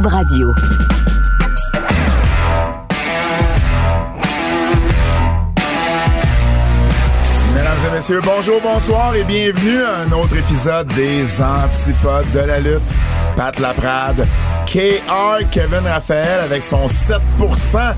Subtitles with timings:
[0.00, 0.54] Radio.
[7.54, 12.60] Mesdames et messieurs, bonjour, bonsoir et bienvenue à un autre épisode des Antipodes de la
[12.60, 12.80] lutte.
[13.36, 14.26] Pat Laprade,
[14.64, 17.94] KR Kevin Raphaël avec son 7%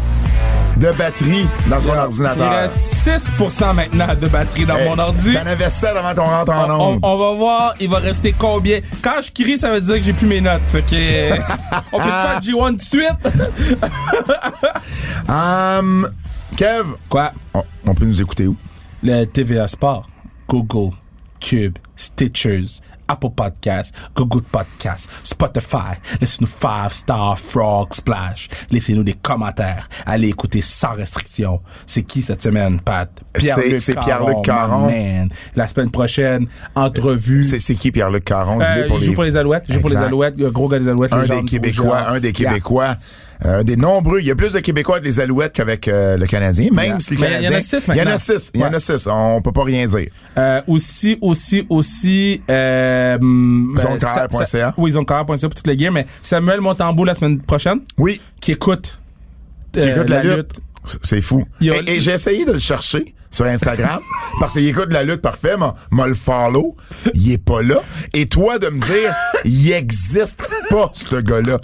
[0.77, 2.61] de batterie dans son Il ordinateur.
[2.62, 5.34] reste 6% maintenant de batterie dans Hey, mon ordi.
[5.34, 6.98] T'en avais 7 avant qu'on rentre en On, onde.
[7.02, 8.80] on va voir, il va rester combien.
[9.02, 10.62] Quand je crie, ça veut dire que j'ai plus mes notes.
[10.68, 11.34] Fait que,
[11.93, 13.08] on peut faire G1 tout de suite?
[15.29, 16.08] Hum,
[16.57, 17.32] Kev, Quoi?
[17.54, 18.56] on, on peut nous écouter où?
[19.03, 20.06] Le TVA Sport,
[20.48, 20.95] Google,
[21.40, 25.95] Cube, Stitchers, Apple Podcasts, Google Podcasts, Spotify.
[26.21, 28.49] Laissez-nous 5 Star Frog Splash.
[28.71, 29.89] Laissez-nous des commentaires.
[30.07, 31.61] Allez écouter sans restriction.
[31.86, 33.11] C'est qui cette semaine, Pat?
[33.34, 34.86] Pierre-Luc Caron.
[34.86, 35.28] my man.
[35.56, 37.42] La semaine prochaine, entrevue.
[37.42, 38.61] C'est qui Pierre-Luc Caron?
[38.61, 39.64] Euh, il les- joue pour les Alouettes.
[39.69, 39.97] Il joue pour les.
[39.97, 40.36] Alouettes.
[40.36, 41.12] Gros gars des Alouettes.
[41.12, 42.50] un des Québécois, un des Yeah.
[43.45, 44.20] Euh, des nombreux.
[44.20, 46.98] Il y a plus de Québécois avec les Alouettes qu'avec euh, le Canadien, même Yeah.
[47.00, 48.19] si il y en a six Il y en a maintenant.
[48.19, 48.50] six.
[48.55, 49.06] Il y en a six.
[49.11, 50.09] On peut pas rien dire.
[50.39, 53.19] Euh, aussi, aussi, aussi, euh,
[53.77, 54.44] Zonecarrière.ca.
[54.44, 58.20] Sa- sa- Oui, zonecarrière.ca pour toutes les games, mais Samuel Montembeau la semaine prochaine, Oui.
[58.41, 58.98] qui écoute,
[59.72, 60.53] Qui euh, écoute la, lutte.
[60.84, 61.44] C- C'est fou.
[61.61, 63.98] A- Et, et j'ai essayé de le chercher sur Instagram
[64.41, 66.77] parce qu'il écoute la lutte parfait, m'a le follow.
[67.14, 67.83] Il est pas là.
[68.12, 69.12] Et toi de me dire,
[69.44, 71.59] il existe pas, ce gars-là.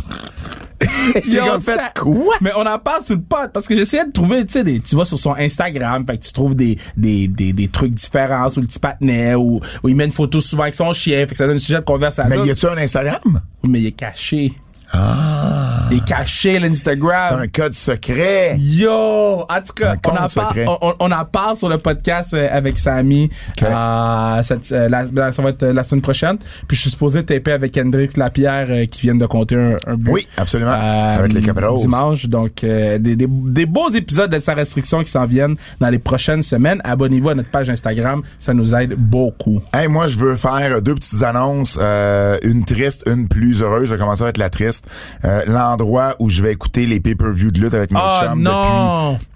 [1.27, 2.35] Yo, comme fait ça- quoi?
[2.41, 4.81] Mais on en parle sur le pod parce que j'essayais de trouver, tu sais, des-
[4.81, 8.49] tu vas sur son Instagram, fait que tu trouves des, des, des, des trucs différents
[8.49, 11.37] sur le petit patinet ou il met une photo souvent avec son chien, fait que
[11.37, 12.43] ça donne un sujet de conversation.
[12.43, 13.21] Mais y a-tu un Instagram?
[13.63, 14.53] Oui, mais il est caché.
[14.93, 15.89] Ah.
[15.93, 17.19] Il caché, l'Instagram.
[17.29, 18.57] C'est un code secret.
[18.59, 18.91] Yo!
[18.93, 22.79] En tout cas, on en, parle, on, on- en parle sur le podcast euh, avec
[22.79, 23.29] Samy.
[23.51, 23.65] Ok.
[23.69, 26.39] Euh, cette- euh, la, ben, ça va être euh, la semaine prochaine.
[26.69, 29.97] Puis je suis supposé taper avec Hendrix Lapierre euh, qui viennent de compter un, un
[29.97, 30.11] but.
[30.13, 30.71] Oui, absolument.
[30.73, 31.75] Euh, Avec les Capitals.
[31.77, 32.27] Dimanche.
[32.27, 35.99] Donc, euh, des, des, des beaux épisodes de sa restriction qui s'en viennent dans les
[35.99, 36.81] prochaines semaines.
[36.85, 38.23] Abonnez-vous à notre page Instagram.
[38.39, 39.61] Ça nous aide beaucoup.
[39.75, 43.89] Hey, moi, je veux faire deux petites annonces, euh, une triste, une plus heureuse.
[43.89, 44.80] Je vais commencer avec la triste.
[45.25, 49.13] Euh, L'endroit où je vais écouter les pay-per-view de lutte avec mes Oh chums non!
[49.13, 49.27] depuis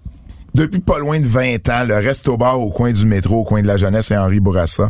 [0.55, 3.61] depuis pas loin de 20 ans, le resto bar au coin du métro, au coin
[3.61, 4.89] de la jeunesse et Henri Bourassa.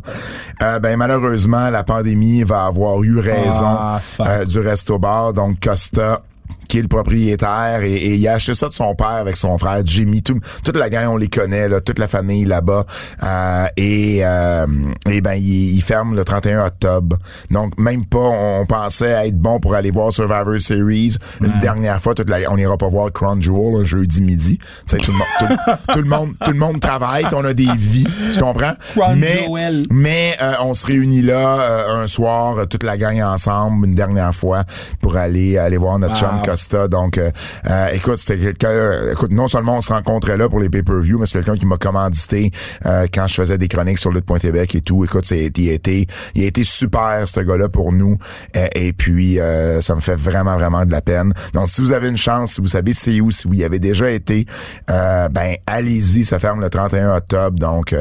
[0.63, 5.33] Euh, ben malheureusement, la pandémie va avoir eu raison Ah, euh, du resto bar.
[5.33, 6.21] Donc Costa
[6.69, 9.57] qui est le propriétaire et, et il a acheté ça de son père avec son
[9.59, 10.23] frère Jimmy.
[10.23, 12.87] Tout, toute la gang on les connaît là, toute la famille là-bas.
[13.23, 14.67] Euh, et euh,
[15.11, 17.17] et ben il, il ferme le 31 octobre.
[17.51, 22.15] Donc même pas on pensait être bon pour aller voir Survivor Series une dernière fois.
[22.15, 24.59] Toute la, on ira pas voir Crown Jewel un jeudi midi.
[24.87, 28.07] Tout le monde tout, tout le monde tout le monde travaille on a des vies
[28.33, 28.73] tu comprends?
[28.95, 29.47] Crown mais
[29.91, 34.35] mais euh, on se réunit là euh, un soir, toute la gang ensemble, une dernière
[34.35, 34.65] fois,
[35.01, 36.21] pour aller aller voir notre Wow.
[36.21, 36.43] chum
[36.89, 37.31] Donc, euh,
[37.69, 38.69] euh, écoute, c'était quelqu'un.
[38.69, 41.67] euh, écoute, non seulement on se rencontrait là pour les pay-per-view, mais c'est quelqu'un qui
[41.67, 42.51] m'a commandité
[42.87, 45.05] euh, quand je faisais des chroniques sur lutte.tv et tout.
[45.05, 48.19] Écoute, il a été il a été super ce gars-là pour nous.
[48.57, 49.39] Euh, et puis,
[49.81, 51.33] ça me fait vraiment vraiment de la peine.
[51.53, 53.79] Donc, si vous avez une chance, si vous savez c'est où, si vous y avez
[53.79, 54.47] déjà été,
[54.89, 56.25] ben allez-y.
[56.25, 57.59] Ça ferme le 31 octobre.
[57.59, 57.95] Donc,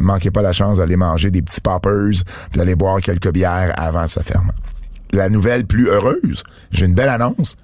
[0.00, 2.22] manquez pas la chance d'aller manger des petits poppers,
[2.54, 4.50] d'aller boire quelques bières avant que ça ferme.
[5.12, 7.56] La nouvelle plus heureuse, j'ai une belle annonce.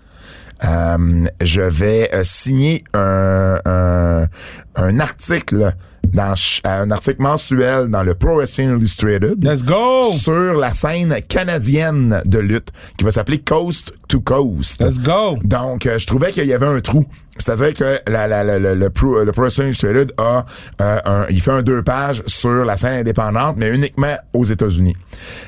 [0.65, 4.27] Euh, je vais euh, signer un, un,
[4.75, 5.73] un article
[6.13, 10.11] dans ch- un article mensuel dans le Pro Wrestling Illustrated Let's go!
[10.19, 14.83] sur la scène canadienne de lutte qui va s'appeler Coast to Coast.
[14.83, 15.39] Let's go!
[15.45, 17.05] Donc, euh, je trouvais qu'il y avait un trou.
[17.38, 20.44] C'est-à-dire que la, la, la, le, le Pro Illustrated a
[20.81, 24.97] euh, un, il fait un deux pages sur la scène indépendante, mais uniquement aux États-Unis.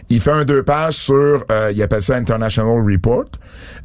[0.08, 3.26] Il fait un deux pages sur, euh, il appelle ça International Report,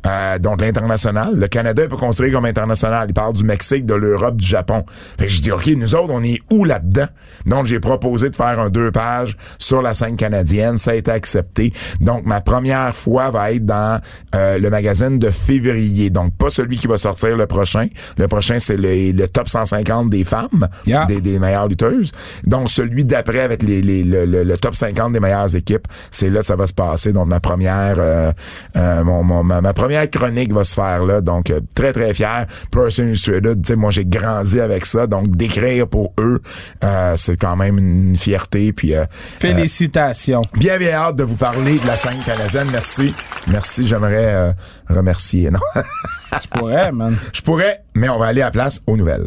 [0.05, 1.35] euh, donc l'international.
[1.35, 3.07] Le Canada est pas considéré comme international.
[3.09, 4.85] Il parle du Mexique, de l'Europe, du Japon.
[5.19, 7.07] Fait que je dis, OK, nous autres, on est où là-dedans?
[7.45, 10.77] Donc, j'ai proposé de faire un deux pages sur la scène canadienne.
[10.77, 11.73] Ça a été accepté.
[12.01, 14.00] Donc, ma première fois va être dans
[14.35, 16.09] euh, le magazine de février.
[16.09, 17.88] Donc, pas celui qui va sortir le prochain.
[18.18, 21.06] Le prochain, c'est le, le top 150 des femmes, Yeah.
[21.06, 22.12] des, des meilleures lutteuses.
[22.45, 26.30] Donc, celui d'après avec les, les- le, le- le top 50 des meilleures équipes, c'est
[26.30, 27.13] là que ça va se passer.
[27.13, 28.31] Donc, ma première euh,
[28.77, 31.21] euh, mon, mon- ma, ma première chronique va se faire là.
[31.21, 32.45] Donc, euh, très, très fier.
[32.71, 35.07] Person Illustrated, tu sais, moi, j'ai grandi avec ça.
[35.07, 36.42] Donc, d'écrire pour eux,
[36.83, 38.74] euh, c'est quand même une fierté.
[38.74, 39.06] Puis, euh,
[39.39, 40.42] Félicitations.
[40.53, 42.68] bien, bien hâte de vous parler de la scène canadienne.
[42.71, 43.13] Merci.
[43.47, 43.88] Merci.
[43.88, 44.51] J'aimerais euh,
[44.89, 45.50] remercier.
[45.51, 45.59] Non,
[46.42, 47.15] Tu pourrais, man.
[47.33, 49.25] je pourrais, mais on va aller à la place aux nouvelles.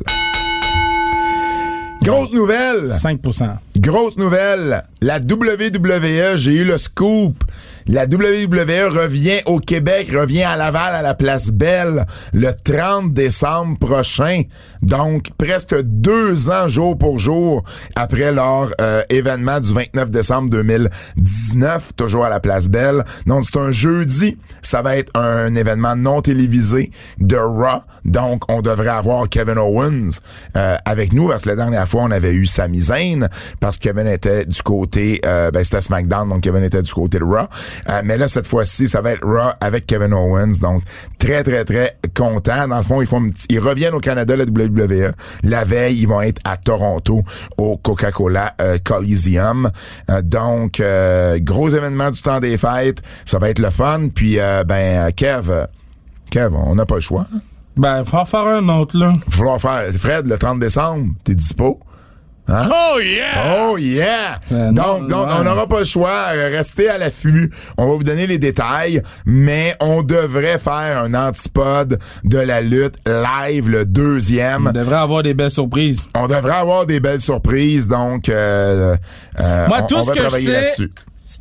[2.03, 2.85] Grosse nouvelle.
[2.87, 4.83] 5% Grosse nouvelle.
[5.01, 7.43] La WWE, j'ai eu le scoop.
[7.91, 12.05] La WWE revient au Québec, revient à Laval à la Place Belle
[12.35, 14.43] le 30 décembre prochain.
[14.83, 17.65] Donc, presque deux ans jour pour jour
[17.97, 23.05] après leur euh, événement du 29 décembre 2019, toujours à la Place Belle.
[23.25, 24.37] Donc, c'est un jeudi.
[24.61, 27.81] Ça va être un événement non télévisé de Raw.
[28.05, 30.21] Donc, on devrait avoir Kevin Owens
[30.59, 33.29] euh, avec nous parce que la dernière fois, on avait eu Sami Zayn
[33.61, 37.19] parce que Kevin était du côté, euh, ben, c'était SmackDown, donc Kevin était du côté
[37.19, 37.49] de Raw.
[37.89, 40.59] Euh, mais là, cette fois-ci, ça va être Raw avec Kevin Owens.
[40.61, 40.83] Donc,
[41.19, 42.69] très, très, très content.
[42.69, 45.13] Dans le fond, ils font, ils reviennent au Canada, la WWE.
[45.43, 47.23] La veille, ils vont être à Toronto,
[47.57, 49.71] au Coca-Cola euh, Coliseum.
[50.11, 53.03] Euh, donc, euh, gros événement du temps des fêtes.
[53.25, 54.09] Ça va être le fun.
[54.15, 55.67] Puis, euh, ben, Kev,
[56.31, 57.27] Kev, on n'a pas le choix.
[57.77, 59.13] Ben, faut en faire un autre, là.
[59.15, 61.81] Il va falloir faire, Fred, le 30 décembre, t'es dispo?
[62.51, 62.67] Hein?
[62.73, 63.67] Oh yeah!
[63.71, 64.41] Oh yeah!
[64.53, 65.35] Euh, donc, non, donc ouais.
[65.39, 66.29] on n'aura pas le choix.
[66.33, 67.53] Euh, Restez à l'affût.
[67.77, 72.97] On va vous donner les détails, mais on devrait faire un antipode de la lutte
[73.07, 74.69] live, le deuxième.
[74.69, 76.07] On devrait avoir des belles surprises.
[76.17, 78.97] On devrait avoir des belles surprises, donc euh,
[79.41, 80.93] euh, Moi, on, tout on ce va que je travailler sais, là-dessus.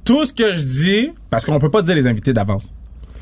[0.03, 2.74] tout ce que je dis, parce qu'on peut pas dire les invités d'avance.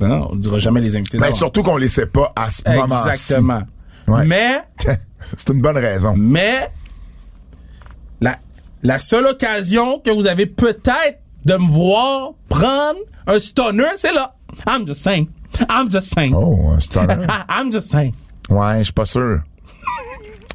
[0.02, 1.38] Non, on dira jamais les invités Ben, d'avance.
[1.38, 3.10] surtout qu'on les sait pas à ce moment-ci.
[3.10, 3.62] Exactement.
[4.08, 4.26] Ouais.
[4.26, 4.58] Mais,
[5.38, 6.16] C'est une bonne raison.
[6.18, 6.68] mais,
[8.22, 8.36] la,
[8.84, 14.36] la seule occasion que vous avez peut-être de me voir prendre un stunner, c'est là.
[14.68, 15.28] I'm just saying.
[15.70, 16.34] I'm just saying.
[16.36, 17.26] Oh, un stunner.
[17.50, 18.14] I'm just saying.
[18.50, 19.42] ouais, je suis pas sûr.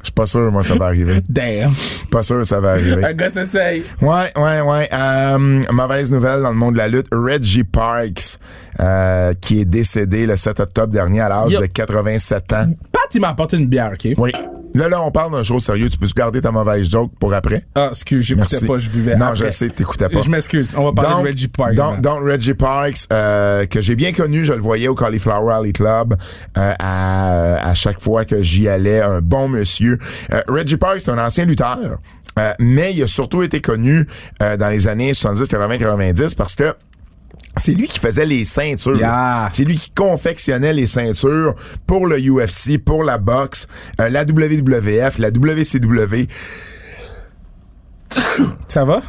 [0.01, 1.21] Je suis pas sûr, moi, ça va arriver.
[1.29, 1.71] Damn.
[2.09, 3.05] Pas sûr, ça va arriver.
[3.05, 3.83] Un gars s'essaye.
[4.01, 4.89] Ouais, ouais, ouais.
[4.91, 7.05] Euh, mauvaise nouvelle dans le monde de la lutte.
[7.11, 8.39] Reggie Parks,
[8.79, 12.65] euh, qui est décédé le 7 octobre dernier à l'âge de 87 ans.
[12.91, 14.13] Pat, il m'a apporté une bière, OK?
[14.17, 14.31] Oui.
[14.73, 15.89] Là, là, on parle d'un chose sérieux.
[15.89, 17.65] Tu peux garder ta mauvaise joke pour après?
[17.75, 19.15] Ah, excuse, j'écoutais pas, je buvais.
[19.15, 19.45] Non, après.
[19.45, 20.19] je sais, t'écoutais pas.
[20.19, 20.73] Je m'excuse.
[20.77, 21.75] On va parler de Reggie Parks.
[21.75, 26.15] Donc Reggie Parks, euh, que j'ai bien connu, je le voyais au Cauliflower Alley Club
[26.57, 29.99] euh, à, à chaque fois que j'y allais, un bon monsieur.
[30.33, 31.97] Euh, Reggie Parks, c'est un ancien lutteur,
[32.39, 34.07] euh, mais il a surtout été connu
[34.41, 36.73] euh, dans les années 70, 80, 90 parce que
[37.61, 38.97] c'est lui qui faisait les ceintures.
[38.97, 39.49] Yeah.
[39.53, 41.55] C'est lui qui confectionnait les ceintures
[41.85, 43.67] pour le UFC, pour la boxe,
[43.99, 46.27] euh, la WWF, la WCW.
[48.67, 49.01] Ça va?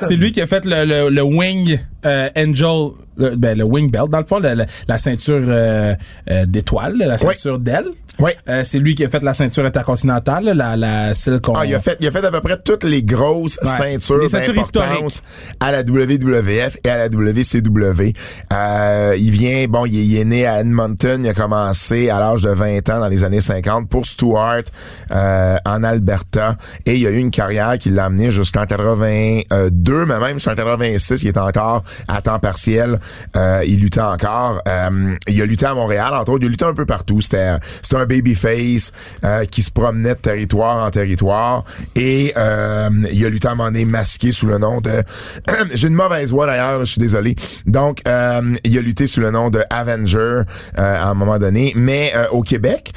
[0.00, 3.90] C'est lui qui a fait le, le, le Wing euh, Angel, le, ben, le Wing
[3.90, 5.94] Belt, dans le fond, le- le- la ceinture euh,
[6.30, 7.86] euh, d'étoile, la ceinture d'aile.
[8.18, 8.30] Oui.
[8.48, 11.52] Euh, c'est lui qui a fait la ceinture intercontinentale, la, la celle qu'on...
[11.52, 13.68] Ah, il a fait, il a fait à peu près toutes les grosses Ouais.
[13.98, 15.22] ceintures Les ceintures d'importance
[15.60, 18.14] à la WWF et à la WCW.
[18.54, 22.18] Euh, il vient, bon, il est, il est né à Edmonton, il a commencé à
[22.20, 24.62] l'âge de 20 ans dans les années 50 pour Stuart
[25.10, 30.18] euh, en Alberta et il a eu une carrière qui l'a amené jusqu'en 82, mais
[30.20, 32.98] même jusqu'en 86, il est encore à temps partiel.
[33.36, 34.60] Euh, il luttait encore.
[34.68, 37.20] Euh, il a lutté à Montréal, entre autres, il a lutté un peu partout.
[37.20, 38.92] C'était c'était un babyface
[39.24, 41.64] euh, qui se promenait de territoire en territoire.
[41.94, 45.02] Et euh, il a lutté à un moment donné masqué sous le nom de
[45.74, 47.36] j'ai une mauvaise voix d'ailleurs je suis désolé.
[47.66, 50.42] Donc euh, il a lutté sous le nom de Avenger euh,
[50.76, 51.72] à un moment donné.
[51.76, 52.92] Mais au Québec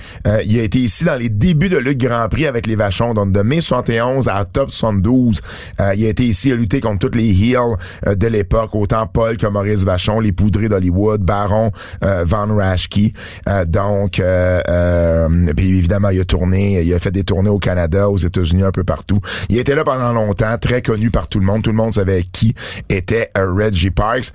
[0.45, 3.13] il a été ici dans les débuts de Lutte Grand Prix avec les Vachons.
[3.13, 5.41] Donc de mai 71 à top 72
[5.79, 7.77] euh, il a été ici a lutté contre toutes les heels
[8.15, 11.71] de l'époque autant Paul que Maurice Vachon les poudrés d'Hollywood Baron
[12.03, 13.13] euh, Van Raschke
[13.47, 17.59] Euh, donc euh, euh, puis évidemment il a tourné il a fait des tournées au
[17.59, 21.39] Canada aux États-Unis un peu partout il était là pendant longtemps très connu par tout
[21.39, 22.53] le monde tout le monde savait qui
[22.89, 24.31] était euh, Reggie Parks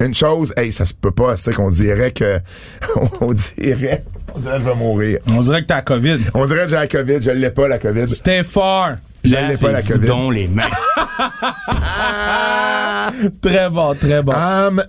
[0.00, 2.38] une chose hey ça se peut pas c'est qu'on dirait que
[3.20, 6.18] on dirait on dirait que je vais mourir On dirait que t'as la COVID.
[6.34, 8.96] on dirait que j'ai la COVID je l'ai pas la COVID Stay far.
[9.24, 10.62] je l'ai pas la COVID les mains.
[11.70, 13.10] Ah!
[13.40, 14.32] Très bon, très bon.
[14.32, 14.82] Um,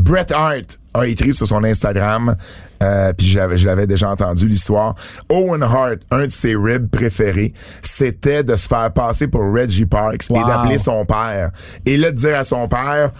[0.00, 2.34] Bret Hart a écrit sur son Instagram,
[2.82, 4.94] euh, puis je l'avais déjà entendu l'histoire.
[5.28, 7.52] Owen Hart, un de ses ribs préférés,
[7.82, 10.40] c'était de se faire passer pour Reggie Parks Wow.
[10.40, 11.50] et d'appeler son père.
[11.84, 13.10] Et là, de dire à son père,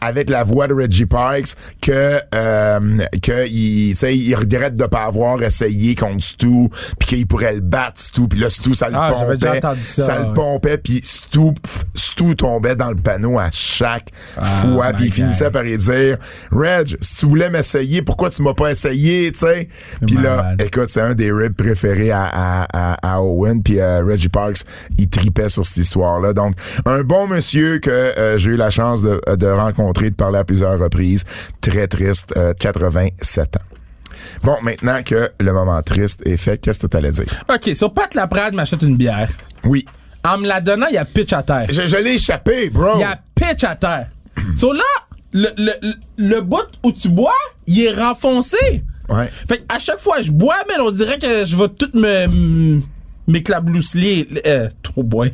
[0.00, 4.86] avec la voix de Reggie Parks, que euh, que il, tu sais, il regrette de
[4.86, 8.88] pas avoir essayé contre Stu, puis qu'il pourrait le battre Stu, puis là Stu ça
[8.88, 11.52] le Ah, pompait, entendu ça, le pompait, puis Stu,
[11.94, 14.10] Stu tombait dans le panneau à chaque
[14.60, 16.16] fois, my puis il finissait par lui dire,
[16.52, 19.68] Reg, si tu voulais m'essayer, pourquoi tu m'as pas essayé, tu sais?
[20.06, 24.02] Puis là, écoute, c'est un des ribs préférés à, à, à, à Owen, puis euh,
[24.04, 24.58] Reggie Parks,
[24.98, 26.32] il tripait sur cette histoire-là.
[26.32, 26.54] Donc,
[26.86, 30.44] un bon monsieur que euh, j'ai eu la chance de, de rencontrer, de parler à
[30.44, 31.24] plusieurs reprises.
[31.60, 33.60] Très triste, euh, 87 ans.
[34.42, 37.44] Bon, maintenant que le moment triste est fait, qu'est-ce que tu allais dire?
[37.48, 39.28] OK, sur Pat Laprade m'achète une bière.
[39.64, 39.84] Oui.
[40.24, 41.66] En me la donnant, il y a pitch à terre.
[41.70, 42.92] Je, je l'ai échappé, bro.
[42.96, 44.08] Il y a pitch à terre.
[44.56, 44.82] so là,
[45.32, 45.94] le, le, le,
[46.28, 47.34] le bout où tu bois,
[47.66, 48.84] il est renfoncé.
[49.08, 49.28] Ouais.
[49.48, 52.80] Fait à chaque fois que je bois, mais on dirait que je vais tout me
[53.26, 54.28] m'éclablousseler.
[54.46, 55.28] Euh, trop boire.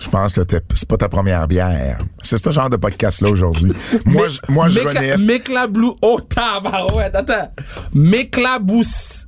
[0.00, 0.40] Je pense que
[0.74, 1.98] c'est pas ta première bière.
[2.22, 3.72] C'est ce genre de podcast-là aujourd'hui.
[4.06, 5.18] moi, je, moi, je renifle.
[5.18, 5.96] M'éclablou...
[6.00, 7.52] Oh, tabarouette, attends.
[7.94, 9.26] M'éclabousse...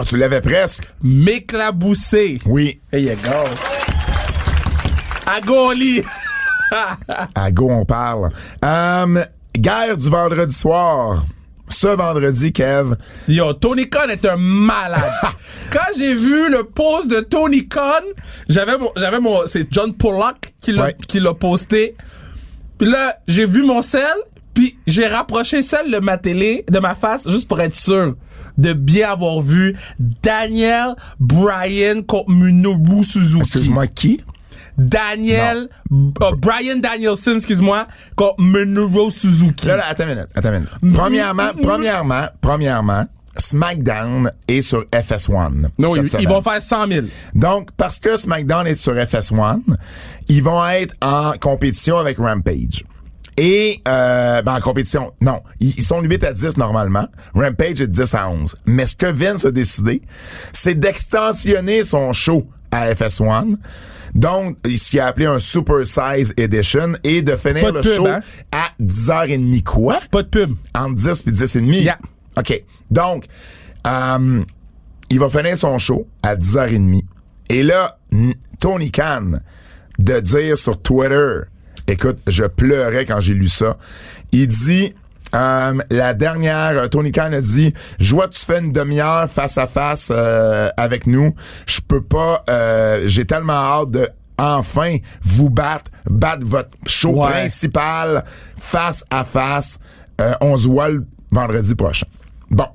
[0.00, 0.84] Ah, tu l'avais presque?
[1.02, 2.38] M'éclabousser.
[2.46, 2.80] Oui.
[2.92, 3.48] There you go.
[5.26, 6.04] À go au lit.
[7.34, 8.30] À go, on parle.
[8.64, 9.24] Euh,
[9.56, 11.24] guerre du vendredi soir.
[11.68, 12.94] Ce vendredi, Kev.
[13.28, 15.02] Yo, Tony Khan est un malade.
[15.70, 17.82] Quand j'ai vu le post de Tony Khan,
[18.48, 20.96] j'avais mon, j'avais mon, c'est John Pollock qui l'a, Ouais.
[21.06, 21.94] qui l'a posté.
[22.78, 24.02] Puis là, j'ai vu mon sel,
[24.54, 28.14] puis j'ai rapproché celle de ma télé, de ma face, juste pour être sûr
[28.56, 33.40] de bien avoir vu Daniel Bryan contre Minoru Suzuki.
[33.42, 34.20] Excuse-moi, qui?
[34.78, 39.66] Daniel, euh, Brian Danielson, excuse-moi, contre Minoru Suzuki.
[39.66, 40.94] Là, là, attends une minute, attends une minute.
[40.96, 43.04] Premièrement, premièrement, premièrement,
[43.36, 45.68] SmackDown est sur FS1.
[45.78, 46.22] non, cette ils, semaine.
[46.22, 47.06] ils vont faire 100 000.
[47.34, 49.60] Donc, parce que SmackDown est sur FS1,
[50.28, 52.84] ils vont être en compétition avec Rampage.
[53.36, 55.40] Et, euh, ben, en compétition, non.
[55.60, 57.06] Ils ils sont 8 à 10 normalement.
[57.34, 58.56] Rampage est 10 à 11.
[58.66, 60.02] Mais ce que Vince a décidé,
[60.52, 63.54] c'est d'extensionner son show à FS1.
[64.14, 67.94] Donc, ce qu'il a appelé un Super Size Edition et de finir de le pub,
[67.94, 68.20] show hein?
[68.52, 69.62] à 10h30.
[69.62, 70.00] Quoi?
[70.10, 70.54] Pas de pub.
[70.74, 71.80] Entre 10 puis 10 et demi?
[71.80, 71.98] Yeah.
[72.36, 72.64] OK.
[72.90, 73.26] Donc,
[73.86, 74.44] euh,
[75.10, 77.04] il va finir son show à 10h30.
[77.50, 77.98] Et là,
[78.60, 79.32] Tony Khan,
[79.98, 81.40] de dire sur Twitter,
[81.86, 83.78] écoute, je pleurais quand j'ai lu ça.
[84.32, 84.94] Il dit,
[85.34, 89.58] euh, la dernière, euh, Tony Khan a dit, je vois tu fais une demi-heure face
[89.58, 91.34] à face euh, avec nous.
[91.66, 94.08] Je peux pas, euh, j'ai tellement hâte de
[94.38, 97.30] enfin vous battre, battre votre show Ouais.
[97.30, 98.24] principal
[98.56, 99.78] face à face.
[100.40, 102.06] On se voit le vendredi prochain.
[102.50, 102.66] Bon,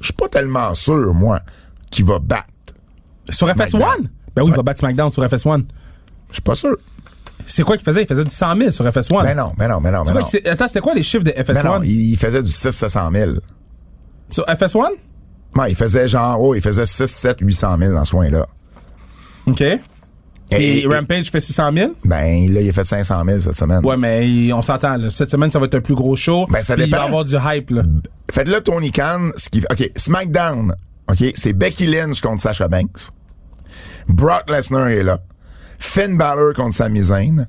[0.00, 1.40] je suis pas tellement sûr, moi,
[1.90, 2.48] qu'il va battre.
[3.30, 3.80] Sur SmackDown.
[3.82, 4.08] FS1?
[4.34, 5.64] Ben oui, il va battre SmackDown sur FS1.
[6.30, 6.76] Je suis pas sûr.
[7.46, 8.02] C'est quoi qu'il faisait?
[8.02, 9.22] Il faisait du 100 000 sur FS1.
[9.22, 10.40] Mais non, mais non, mais non, C'est mais quoi non.
[10.44, 11.84] que Attends, c'était quoi les chiffres de Mais non, FS1?
[11.84, 13.30] il, faisait du 6 700 000.
[14.30, 14.88] Sur FS1?
[15.56, 18.46] Ouais, il faisait genre, oh, il faisait 6, 7, 800 000 dans ce coin-là.
[19.46, 19.60] OK.
[19.60, 19.78] Et,
[20.82, 21.92] Et- Rampage fait 600 000?
[22.04, 23.84] Ben, là, il a fait 500 000 cette semaine.
[23.84, 24.96] Ouais, mais on s'entend.
[24.96, 25.10] là.
[25.10, 26.46] Cette semaine, ça va être un plus gros show.
[26.50, 27.06] Ben, ça puis Il va dépend.
[27.08, 27.70] avoir du hype.
[27.70, 27.82] Là.
[28.30, 29.68] Faites là Tony Khan, ce qui fait.
[29.70, 30.74] OK, SmackDown.
[31.10, 33.10] OK, c'est Becky Lynch contre Sasha Banks.
[34.08, 35.18] Brock Lesnar est là.
[35.84, 37.46] Finn Balor contre Sami Zayn.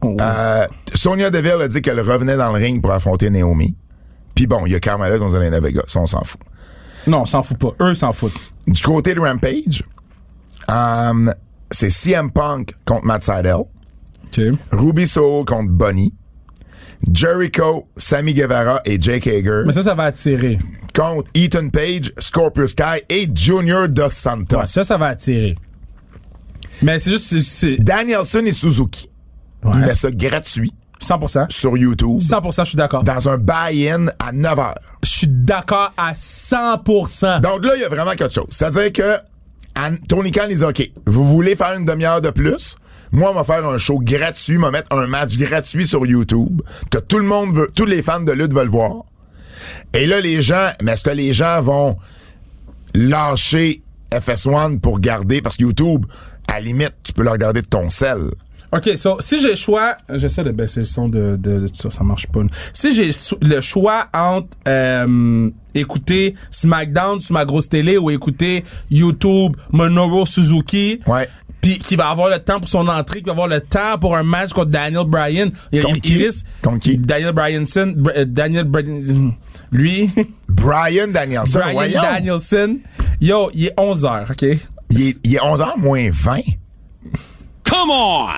[0.00, 0.16] Oh.
[0.20, 3.74] Euh, Sonia Deville a dit qu'elle revenait dans le ring pour affronter Naomi.
[4.34, 5.82] Puis bon, il y a Carmella dans Zelena Vega.
[5.86, 6.40] Ça, on s'en fout.
[7.06, 7.72] Non, on s'en fout pas.
[7.80, 8.38] Eux s'en foutent.
[8.66, 9.82] Du côté de Rampage,
[10.70, 11.32] euh,
[11.70, 13.56] c'est CM Punk contre Matt Sydal.
[13.56, 14.40] OK.
[14.72, 16.12] Ruby Soho contre Bunny.
[17.12, 20.58] Jericho, Sammy Guevara et Jake Hager Mais ça, ça va attirer.
[20.94, 24.56] contre Ethan Page, Scorpio Sky et Junior Dos Santos.
[24.58, 25.56] Ouais, ça, ça va attirer.
[26.82, 27.38] Mais c'est juste...
[27.38, 29.10] c'est- Danielson et Suzuki.
[29.64, 29.72] Ouais.
[29.74, 31.50] Il met ça gratuit 100%.
[31.50, 33.02] sur YouTube 100%, je suis d'accord.
[33.04, 34.74] dans un buy-in à 9 h.
[35.02, 37.40] Je suis d'accord à 100%.
[37.40, 38.46] Donc là, il y a vraiment quelque chose.
[38.50, 39.18] C'est-à-dire que
[40.08, 42.76] Tony Khan, il dit OK, vous voulez faire une demi-heure de plus?
[43.12, 46.60] Moi, on va faire un show gratuit, on va mettre un match gratuit sur YouTube
[46.90, 49.04] que tout le monde veut, tous les fans de lutte veulent voir.
[49.94, 51.96] Et là, les gens, mais est-ce que les gens vont
[52.94, 56.06] lâcher FS1 pour garder, parce que YouTube,
[56.48, 58.30] à la limite, tu peux le regarder de ton sel.
[58.72, 59.96] OK, so, si j'ai le choix...
[60.14, 62.40] J'essaie de baisser le son de, de, de ça, ça marche pas.
[62.72, 63.10] Si j'ai
[63.42, 71.00] le choix entre euh, écouter SmackDown sur ma grosse télé ou écouter YouTube Minoru Suzuki...
[71.06, 71.28] Ouais.
[71.62, 74.16] Puis qui va avoir le temps pour son entrée, qui va avoir le temps pour
[74.16, 75.50] un match contre Daniel Bryan.
[75.72, 76.46] Il, risque-?
[76.98, 77.92] Daniel Bryanson.
[77.96, 79.32] Br- euh, Daniel Bryan...
[79.72, 80.10] Lui...
[80.48, 82.02] Brian Danielson, Brian.
[82.02, 82.78] Danielson.
[83.20, 84.58] Yo, il est 11h, OK?
[84.90, 86.40] Il est, il est 11h moins 20.
[87.64, 88.28] Come on!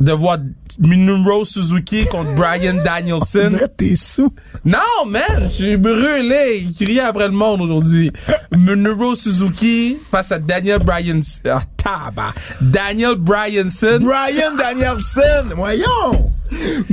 [0.00, 0.38] De voir
[0.80, 3.46] Minoru Suzuki contre Brian On Danielson.
[3.50, 4.34] dirait que t'es sous.
[4.64, 6.64] Non, man, je suis brûlé.
[6.64, 8.10] Il criait après le monde aujourd'hui.
[8.50, 11.20] Minoru Suzuki face à Daniel Bryan...
[11.48, 12.32] Ah, tabac.
[12.60, 14.00] Daniel Bryanson.
[14.00, 16.32] Brian Danielson, voyons!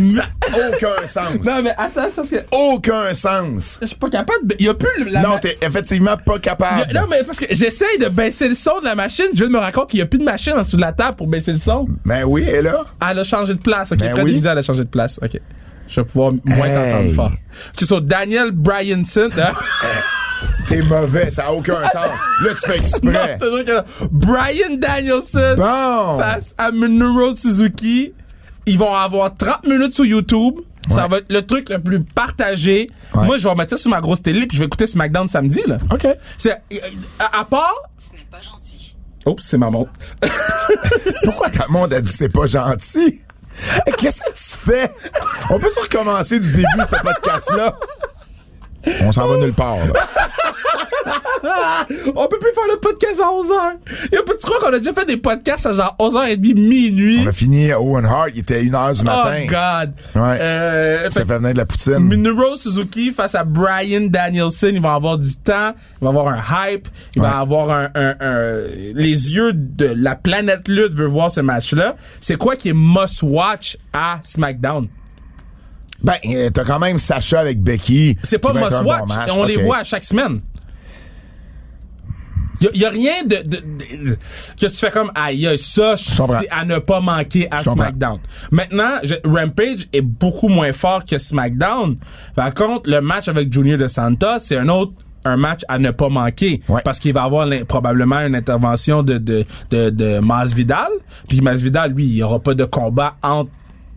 [0.09, 1.45] Ça n'a aucun sens.
[1.45, 2.45] non, mais attends, ça, c'est...
[2.51, 3.77] Aucun sens.
[3.81, 4.55] Je suis pas capable de...
[4.59, 5.21] Il y a plus la...
[5.21, 6.83] Non, t'es effectivement pas capable.
[6.89, 9.25] a- Non, mais parce que j'essaye de baisser le son de la machine.
[9.33, 10.93] Je viens de me compte qu'il y a plus de machine en dessous de la
[10.93, 11.87] table pour baisser le son.
[12.05, 12.83] Ben oui, et là?
[13.09, 13.91] Elle a changé de place.
[13.91, 14.31] OK, Ben Fred, oui.
[14.31, 15.19] il me dit elle a changé de place.
[15.23, 15.39] OK.
[15.87, 16.91] Je vais pouvoir moins Hey.
[16.91, 17.31] t'entendre fort.
[17.75, 19.29] Tu sais, Daniel Bryanson.
[19.37, 19.53] hein?
[20.67, 21.95] T'es mauvais, ça n'a aucun sens.
[22.43, 23.37] Là, tu fais exprès.
[23.39, 23.83] que non.
[24.11, 26.19] Brian Danielson Bon.
[26.19, 28.13] face à Minoru Suzuki.
[28.65, 30.55] Ils vont avoir 30 minutes sur YouTube.
[30.89, 32.87] Ça va être le truc le plus partagé.
[33.13, 33.25] Ouais.
[33.25, 35.61] Moi, je vais remettre ça sur ma grosse télé puis je vais écouter SmackDown samedi,
[35.67, 35.77] là.
[35.91, 36.07] OK.
[36.35, 36.77] C'est, euh,
[37.19, 37.75] à, à part...
[37.97, 38.95] Ce n'est pas gentil.
[39.27, 39.91] Oups, c'est ma montre.
[41.25, 43.21] Pourquoi ta monde a dit c'est pas gentil?
[43.85, 44.91] Hey, Qu'est-ce que tu fais?
[45.51, 47.75] On peut se recommencer du début, ce podcast-là?
[49.03, 49.93] On s'en va nulle part, là.
[52.15, 54.13] On peut plus faire le podcast à 11h.
[54.13, 57.21] Yo, peux-tu croire qu'on a déjà fait des podcasts à genre 11h30 minuit?
[57.25, 59.45] On a fini à Owen Hart, il était 1h du Oh matin.
[59.47, 59.93] God.
[60.21, 60.37] Ouais.
[60.41, 61.99] Euh, Ça fait- fait venir de la poutine.
[61.99, 66.41] Minoru Suzuki face à Brian Danielson, il va avoir du temps, il va avoir un
[66.69, 68.61] hype, il va avoir un, un- un-
[68.95, 71.95] les yeux de la planète lutte veut voir ce match-là.
[72.19, 74.87] C'est quoi qui est must watch à SmackDown?
[76.01, 78.15] Ben, euh, t'as quand même Sacha avec Becky.
[78.23, 79.29] C'est pas qui va être must un bon watch, match.
[79.33, 80.39] on les voit à chaque semaine.
[82.61, 84.17] Il y, a rien de, de- de-
[84.59, 87.63] que tu fais comme aïe ça c'est à ne pas manquer à.
[87.63, 88.19] SmackDown.
[88.51, 91.95] Maintenant, je- Rampage est beaucoup moins fort que SmackDown.
[92.35, 94.91] Par contre, le match avec Junior de Santa, c'est un autre
[95.25, 96.81] un match à ne pas manquer Ouais.
[96.83, 100.87] parce qu'il va avoir probablement une intervention de de de, de Masvidal
[101.27, 103.51] puis Masvidal lui il y aura pas de combat entre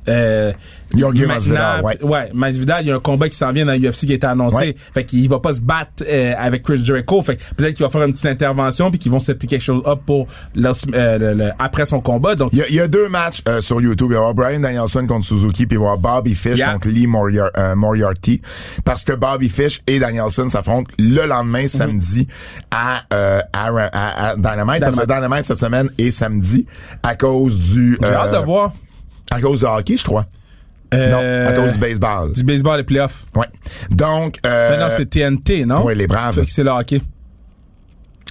[0.09, 0.53] euh,
[0.95, 2.03] Jorge Masvidal, ouais.
[2.03, 4.27] ouais, Masvidal, il y a un combat qui s'en vient dans l'UFC qui a été
[4.27, 4.57] annoncé.
[4.57, 4.77] Ouais.
[4.93, 7.23] Fait qu'il va pas se battre euh, avec Chris Jericho.
[7.23, 9.83] Fait que peut-être qu'il va faire une petite intervention puis qu'ils vont setter quelque chose
[9.87, 12.35] up pour leur- euh, le- le- après son combat.
[12.35, 14.09] Donc, Il y, a, il y a deux matchs euh, sur YouTube.
[14.11, 16.59] Il va y avoir Brian Danielson contre Suzuki, puis il va y avoir Bobby Fish
[16.59, 16.73] Yeah.
[16.75, 18.43] contre Lee Moriar- euh, Moriarty.
[18.85, 22.27] Parce que Bobby Fish et Danielson s'affrontent le lendemain, samedi,
[22.71, 24.81] à, euh, à, à- à Dynamite.
[24.81, 26.67] Parce que Dynamite cette semaine est samedi
[27.03, 27.97] à cause du...
[28.01, 28.73] j'ai euh, hâte de voir.
[29.33, 30.27] À cause du hockey, je crois.
[30.95, 32.33] Euh, Non, à cause du baseball.
[32.33, 33.25] du baseball et playoffs.
[33.35, 33.47] Ouais.
[33.91, 34.39] Donc...
[34.47, 35.85] Euh, non, c'est TNT, non?
[35.85, 36.35] ouais, les Braves.
[36.35, 37.01] Fait que c'est le hockey.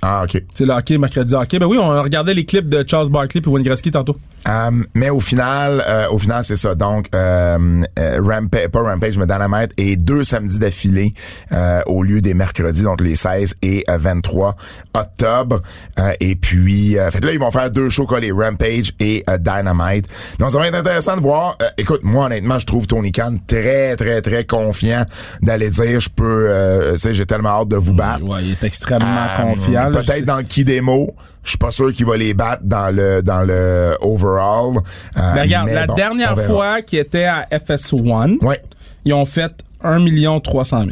[0.04, 0.42] Ah, OK.
[0.54, 1.60] C'est le hockey, mercredi hockey.
[1.60, 4.18] Ben oui, on regardait les clips de Charles Barkley puis Wayne Gretzky tantôt.
[4.48, 6.74] Um, mais au final, euh, au final, c'est ça.
[6.74, 11.14] Donc, euh, euh, Rampage, pas Rampage, mais Dynamite et deux samedis d'affilée
[11.52, 14.56] euh, au lieu des mercredis, donc les 16 et euh, 23
[14.96, 15.62] octobre.
[16.00, 19.38] Euh, et puis, euh, fait là, ils vont faire deux shows collés, Rampage et euh,
[19.38, 20.08] Dynamite.
[20.40, 21.56] Donc, ça va être intéressant de voir.
[21.62, 25.06] Euh, écoute, moi, honnêtement, je trouve Tony Khan très, très, très confiant
[25.44, 28.28] d'aller dire, je peux, euh, tu sais, j'ai tellement hâte de vous battre.
[28.28, 29.06] Ouais, il est extrêmement
[29.40, 29.91] Euh, confiant.
[29.92, 30.00] Là.
[30.02, 31.16] Peut-être dans le qui démo.
[31.44, 34.78] Je suis pas sûr qu'il va les battre dans le dans le overall.
[35.18, 38.62] Euh, Mais regarde, mais la bon, dernière fois qu'il était à FS1, Ouais.
[39.06, 39.52] ils ont fait
[39.84, 40.86] 1 300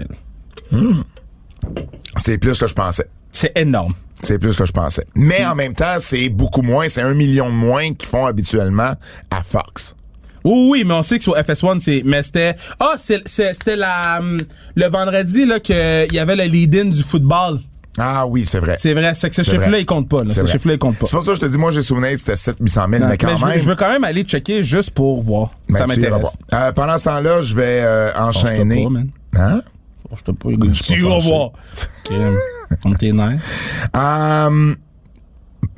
[0.72, 0.84] 000.
[2.18, 3.08] C'est plus que je pensais.
[3.32, 3.94] C'est énorme.
[4.22, 5.06] C'est plus que je pensais.
[5.16, 6.90] Mais en même temps, c'est beaucoup moins.
[6.90, 8.94] C'est un million de moins qu'ils font habituellement
[9.32, 9.96] à Fox.
[10.44, 12.02] Oui, oui, mais on sait que sur FS1, c'est.
[12.06, 12.56] Mais c'était.
[12.80, 14.18] Ah, c'est- c'est- c'était la.
[14.20, 14.40] hum,
[14.76, 15.76] Le vendredi, là, qu'il
[16.14, 17.60] y avait le lead-in du football.
[18.00, 18.76] Ah oui, c'est vrai.
[18.80, 19.14] C'est vrai.
[19.14, 20.24] C'est que ce chiffre-là, il compte pas.
[20.24, 20.30] Là.
[20.30, 21.06] Ce chiffre-là, il compte pas.
[21.06, 23.18] C'est pour ça que je te dis, moi, j'ai souvenir que c'était 700 000, mais
[23.18, 23.60] quand Mais je, veux- même.
[23.60, 25.50] je veux quand même aller checker juste pour voir.
[25.76, 26.38] ça m'intéresse.
[26.54, 28.84] Euh, pendant ce temps-là, je vais euh, enchaîner.
[28.84, 29.10] pas, man.
[29.36, 29.62] Hein?
[30.16, 30.50] Je te pas,
[30.84, 31.52] Tu vas voir.
[32.82, 33.40] Comme tes nerfs.
[33.96, 34.76] Euh,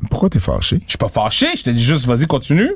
[0.09, 0.79] pourquoi t'es fâché?
[0.85, 1.47] Je suis pas fâché.
[1.55, 2.71] Je te dis juste, vas-y, continue.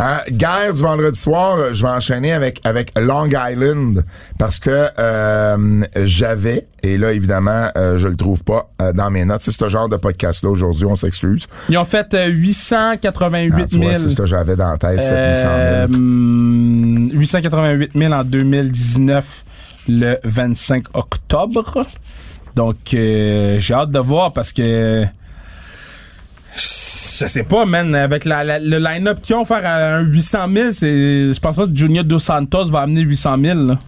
[0.00, 4.04] Euh, guerre du vendredi soir, euh, je vais enchaîner avec avec Long Island
[4.38, 9.24] parce que euh, j'avais et là évidemment euh, je le trouve pas euh, dans mes
[9.24, 9.42] notes.
[9.42, 11.46] C'est ce genre de podcast là aujourd'hui, on s'excuse.
[11.68, 13.82] Ils ont fait euh, 888 Ah, tu 000.
[13.88, 15.94] vois, c'est ce que j'avais dans la tête, 700 Euh, 000.
[16.00, 19.44] hum, 888 000 en 2019,
[19.88, 21.86] le 25 octobre.
[22.54, 25.04] Donc, euh, j'ai hâte de voir parce que.
[26.54, 27.94] Je sais pas, man.
[27.94, 31.56] Avec la, la- le line-up qu'ils ont, faire à un 800 000, c'est, je pense
[31.56, 33.58] pas que Junior Dos Santos va amener 800 000.
[33.66, 33.78] là.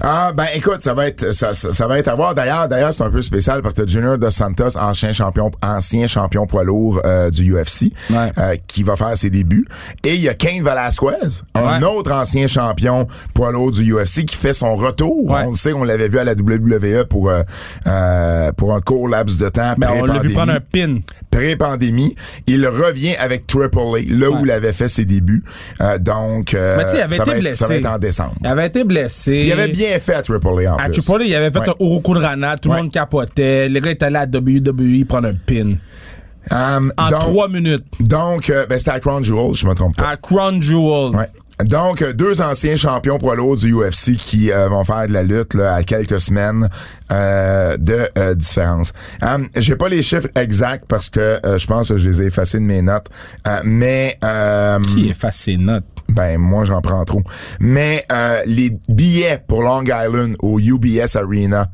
[0.00, 2.32] Ah ben écoute, ça va être ça, ça, ça va être à voir.
[2.34, 6.46] D'ailleurs, d'ailleurs, c'est un peu spécial parce que Junior Dos Santos, ancien champion ancien champion
[6.46, 8.30] poids lourd euh, du UFC, Ouais.
[8.38, 9.66] euh, qui va faire ses débuts.
[10.04, 14.36] Et il y a Kane Velasquez, un autre ancien champion poids lourd du UFC qui
[14.36, 15.16] fait son retour.
[15.24, 15.42] Ouais.
[15.46, 19.36] On le sait, on l'avait vu à la WWE pour euh, pour un court laps
[19.38, 19.72] de temps.
[19.78, 20.98] Ben, on l'a vu prendre un pin.
[21.30, 22.14] Pré-pandémie,
[22.46, 25.44] il revient avec Triple A, là où il avait fait ses débuts.
[25.80, 27.54] Euh, donc, euh, Mais il avait ça, été va être, blessé.
[27.56, 28.34] ça va être en décembre.
[28.40, 29.42] Il avait été blessé.
[29.46, 30.94] Il avait bien fait à Triple A en À plus.
[30.94, 31.68] Chipotle, il avait fait Ouais.
[31.68, 32.82] un Oroku de Rana, tout le Ouais.
[32.82, 33.68] monde capotait.
[33.68, 35.74] Les gars étaient allés à WWE prendre un pin.
[36.50, 37.84] Um, En donc, trois minutes.
[38.00, 40.08] Donc, euh, ben, c'était à Crown Jewel, je me trompe pas.
[40.10, 41.14] À Crown Jewel.
[41.14, 41.28] Ouais.
[41.64, 45.24] Donc, euh, deux anciens champions poids lourds du UFC qui euh, vont faire de la
[45.24, 46.68] lutte là, à quelques semaines
[47.10, 48.92] euh, de euh, différence.
[49.22, 52.26] Um, J'ai pas les chiffres exacts parce que euh, je pense que je les ai
[52.26, 53.06] effacés de mes notes.
[53.48, 55.84] Euh, mais euh, Qui efface ses notes?
[56.08, 57.22] ben moi j'en prends trop.
[57.60, 61.66] Mais euh, les billets pour Long Island au UBS Arena,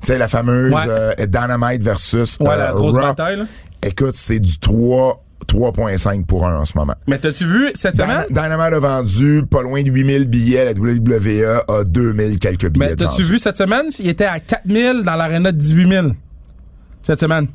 [0.00, 0.80] tu sais la fameuse Ouais.
[0.88, 3.02] euh, Dynamite versus Ouais, euh, la grosse Raw.
[3.02, 3.44] bataille, là.
[3.82, 6.94] Écoute, c'est du 3 3.5 pour 1 en ce moment.
[7.06, 8.24] Mais t'as-tu vu cette semaine?
[8.30, 10.64] Dyna- Dynamite a vendu pas loin de 8000 billets.
[10.64, 12.90] La WWE a 2000 quelques billets.
[12.90, 13.86] Mais t'as-tu vu cette semaine?
[14.00, 16.06] Il était à 4000 dans l'aréna de 18 000.
[17.02, 17.46] Cette semaine.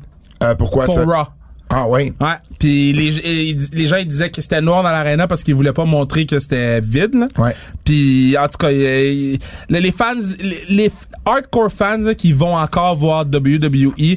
[0.42, 1.04] Euh, pourquoi Pour ça?
[1.04, 1.24] Raw.
[1.72, 2.12] Ah oui.
[2.20, 2.26] Ouais.
[2.58, 5.84] Puis les, les gens ils disaient que c'était noir dans l'aréna parce qu'ils voulaient pas
[5.84, 7.14] montrer que c'était vide.
[7.14, 7.28] Là.
[7.38, 7.54] Ouais.
[7.84, 10.90] Puis en tout cas, les les fans, les, les
[11.24, 14.16] hardcore fans là, qui vont encore voir WWE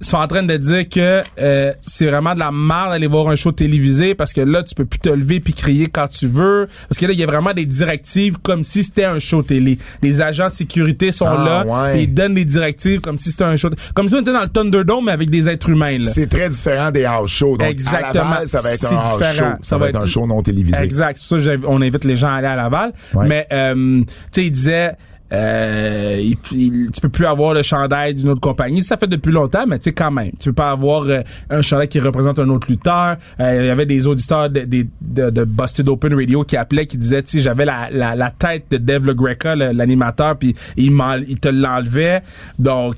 [0.00, 3.34] sont en train de dire que euh, c'est vraiment de la merde d'aller voir un
[3.36, 6.68] show télévisé parce que là tu peux plus te lever puis crier quand tu veux
[6.88, 9.78] parce que là il y a vraiment des directives comme si c'était un show télé.
[10.02, 11.92] Les agents de sécurité sont Ah, là, ouais.
[11.94, 14.42] puis ils donnent des directives comme si c'était un show comme si on était dans
[14.42, 16.06] le Thunderdome mais avec des êtres humains là.
[16.06, 17.56] C'est très différent des house shows.
[17.56, 18.24] Donc, Exactement.
[18.24, 19.32] À Laval, ça va être un house différent.
[19.52, 19.58] show.
[19.62, 20.76] Ça, va être un show non télévisé.
[20.82, 21.18] Exact.
[21.18, 22.92] C'est pour ça qu'on invite les gens à aller à Laval.
[23.14, 23.26] Ouais.
[23.26, 24.92] Mais, euh, tu sais, il disait,
[25.32, 28.82] euh, il- il- tu peux plus avoir le chandail d'une autre compagnie.
[28.82, 30.30] Ça fait depuis longtemps, mais tu sais, quand même.
[30.40, 33.16] Tu peux pas avoir euh, un chandail qui représente un autre lutteur.
[33.40, 36.86] Euh, Il y avait des auditeurs de, de, de, de Busted Open Radio qui appelaient,
[36.86, 40.92] qui disaient, tu sais, j'avais la, la, la tête de LaGreca, le- l'animateur, puis il,
[41.28, 42.22] il te l'enlevait.
[42.58, 42.94] Donc,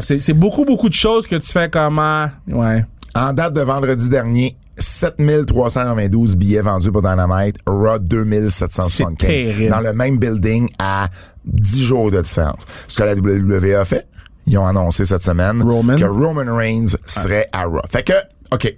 [0.00, 2.26] c'est c'est beaucoup, beaucoup de choses que tu fais comment...
[2.48, 2.84] Ouais.
[3.16, 9.12] En date de vendredi dernier, 7392 billets vendus pour Dynamite, Raw 2775.
[9.18, 9.70] C'est terrible.
[9.70, 11.08] Dans le même building à
[11.46, 12.62] 10 jours de différence.
[12.86, 14.06] Ce que la WWE a fait,
[14.46, 15.96] ils ont annoncé cette semaine Roman.
[15.96, 17.80] que Roman Reigns serait à Raw.
[17.90, 18.12] Fait que,
[18.52, 18.74] OK.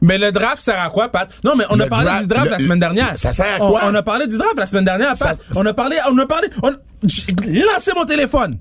[0.00, 1.32] Mais le draft sert à quoi, Pat?
[1.44, 3.16] Non, mais on a parlé draft- du draft le- la semaine dernière.
[3.16, 3.80] ça sert à quoi?
[3.84, 5.36] On, a parlé du draft la semaine dernière, Pat.
[5.36, 6.72] Ça- on a parlé, on a parlé, on-
[7.04, 8.58] j'ai lancé mon téléphone.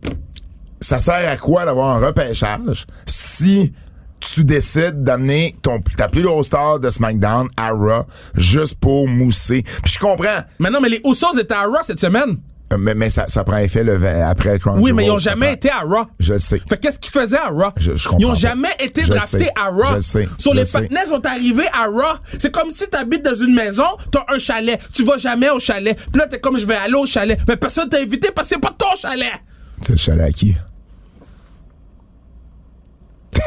[0.80, 3.74] Ça sert à quoi d'avoir un repêchage si
[4.22, 8.04] tu décides d'amener ton, ta plus grosse star de SmackDown à Raw
[8.36, 9.64] juste pour mousser?
[9.84, 12.38] Puis je comprends, Mais non, mais les Usos étaient à Raw cette semaine.
[12.74, 15.20] Euh, mais, mais ça, ça prend effet le, après Crown Oui, mais ils Jewel, ont
[15.20, 16.06] ça jamais prend- été à Raw.
[16.20, 16.62] Je le sais.
[16.68, 17.72] Fait qu'est-ce qu'ils faisaient à Raw?
[17.78, 18.36] Je- je comprends Ils ont pas.
[18.36, 19.52] jamais été Je draftés sais.
[19.56, 19.96] à Raw.
[19.96, 20.28] Je sais.
[20.38, 22.18] Sur Je les partenaires sont arrivés à Raw.
[22.40, 24.80] C'est comme si t'habites dans une maison, t'as un chalet.
[24.94, 25.96] Tu vas jamais au chalet.
[25.96, 27.40] Puis là, t'es comme, je vais aller au chalet.
[27.48, 29.32] Mais personne t'a invité parce que c'est pas ton chalet.
[29.82, 30.56] C'est le chalet à qui?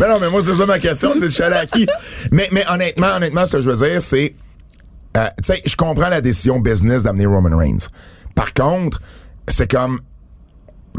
[0.00, 1.86] mais non, mais moi, c'est ça ma question, c'est le chalet à qui?
[2.30, 4.34] Mais, mais honnêtement, honnêtement, ce que je veux dire, c'est.
[5.16, 7.88] Euh, tu sais, je comprends la décision business d'amener Roman Reigns.
[8.34, 9.00] Par contre,
[9.46, 10.00] c'est comme.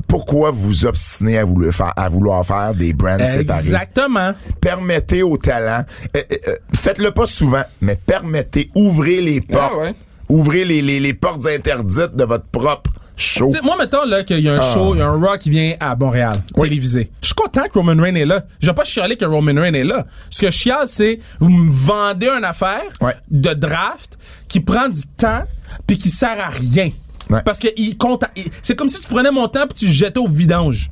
[0.07, 3.59] Pourquoi vous obstinez à vouloir faire, à vouloir faire des brands séparés?
[3.59, 4.31] Exactement.
[4.61, 5.83] Permettez aux talents.
[6.15, 9.73] euh, euh, euh, Faites-le pas souvent, mais permettez, ouvrez les portes.
[9.75, 9.93] Ah ouais.
[10.29, 13.49] Ouvrez les, les, les portes interdites de votre propre show.
[13.51, 14.73] Tu sais, moi, mettons là, qu'il y a un Ah.
[14.73, 17.11] show, il y a un Raw qui vient à Montréal, télévisé.
[17.21, 18.43] Je suis content que Roman Reigns est là.
[18.59, 20.05] Je vais pas chialer que Roman Reigns est là.
[20.29, 23.15] Ce que je chiale, c'est vous me vendez une affaire Ouais.
[23.29, 25.43] de draft qui prend du temps
[25.85, 26.89] puis qui sert à rien.
[27.29, 27.43] Ouais.
[27.43, 28.23] Parce que il compte.
[28.23, 30.89] à- il- C'est comme si tu prenais mon temps puis tu le jetais au vidange.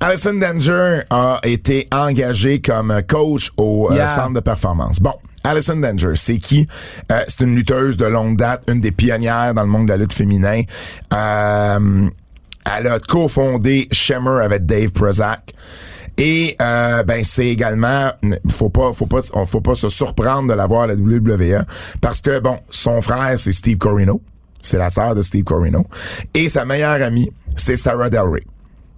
[0.00, 5.00] Alison Danger a été engagé comme coach au euh, centre de performance.
[5.00, 5.14] Bon,
[5.44, 6.66] Alison Danger, c'est qui?
[7.12, 9.98] Euh, c'est une lutteuse de longue date, une des pionnières dans le monde de la
[9.98, 10.62] lutte féminin.
[11.12, 12.08] Euh,
[12.76, 15.54] elle a cofondé Shimmer avec Dave Prezak.
[16.16, 18.12] Et euh, ben c'est également
[18.48, 21.64] faut pas faut pas faut pas se surprendre de l'avoir à la WWE
[22.00, 24.22] parce que bon son frère c'est Steve Corino
[24.62, 25.84] c'est la sœur de Steve Corino
[26.32, 28.44] et sa meilleure amie c'est Sarah Del Rey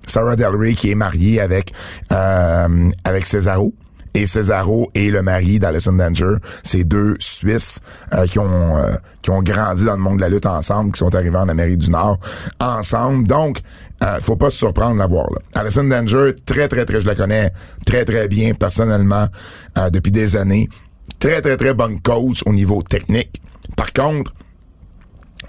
[0.06, 1.72] Sarah Del Rey qui est mariée avec
[2.12, 3.72] euh, avec Cesaro
[4.16, 7.80] et Cesaro est le mari d'Alison Danger, ces deux Suisses
[8.14, 10.98] euh, qui ont euh, qui ont grandi dans le monde de la lutte ensemble, qui
[10.98, 12.18] sont arrivés en Amérique du Nord
[12.58, 13.28] ensemble.
[13.28, 13.58] Donc,
[14.02, 15.40] euh, faut pas se surprendre de voir là.
[15.60, 17.52] Alison Danger, très très très, je la connais
[17.84, 19.28] très très bien personnellement
[19.76, 20.70] euh, depuis des années.
[21.18, 23.42] Très très très bonne coach au niveau technique.
[23.76, 24.32] Par contre,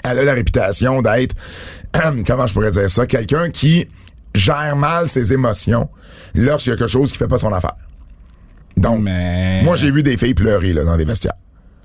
[0.04, 1.36] elle a la réputation d'être,
[2.28, 3.88] comment je pourrais dire ça, quelqu'un qui
[4.36, 5.90] gère mal ses émotions
[6.36, 7.76] lorsqu'il y a quelque chose qui fait pas son affaire.
[8.78, 11.34] Donc, Mais- moi, j'ai vu des filles pleurer là, dans des vestiaires.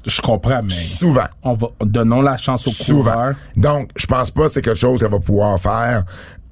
[0.06, 1.26] Je comprends, mais Souvent.
[1.44, 3.12] on va donnons la chance au Souvent.
[3.12, 3.34] coureur.
[3.56, 6.04] Donc, je pense pas que c'est quelque chose qu'elle va pouvoir faire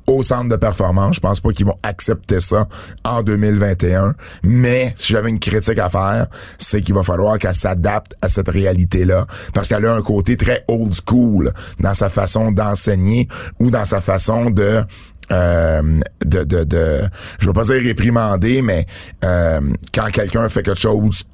[0.07, 1.17] au centre de performance.
[1.17, 2.67] Je pense pas qu'ils vont accepter ça
[3.05, 4.15] en 2021.
[4.43, 6.27] Mais si j'avais une critique à faire,
[6.59, 9.27] c'est qu'il va falloir qu'elle s'adapte à cette réalité-là.
[9.53, 13.29] Parce qu'elle a un côté très old school dans sa façon d'enseigner
[13.61, 14.83] ou dans sa façon de
[15.33, 17.01] euh, de, de, de,
[17.39, 18.87] je veux pas dire réprimander, mais
[19.25, 19.61] euh,
[19.95, 21.25] quand quelqu'un fait quelque chose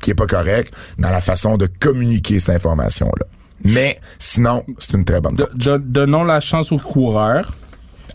[0.00, 3.26] qui est pas correct, dans la façon de communiquer cette information-là.
[3.64, 7.52] Mais sinon, c'est une très bonne De- de- donnons la chance au coureur.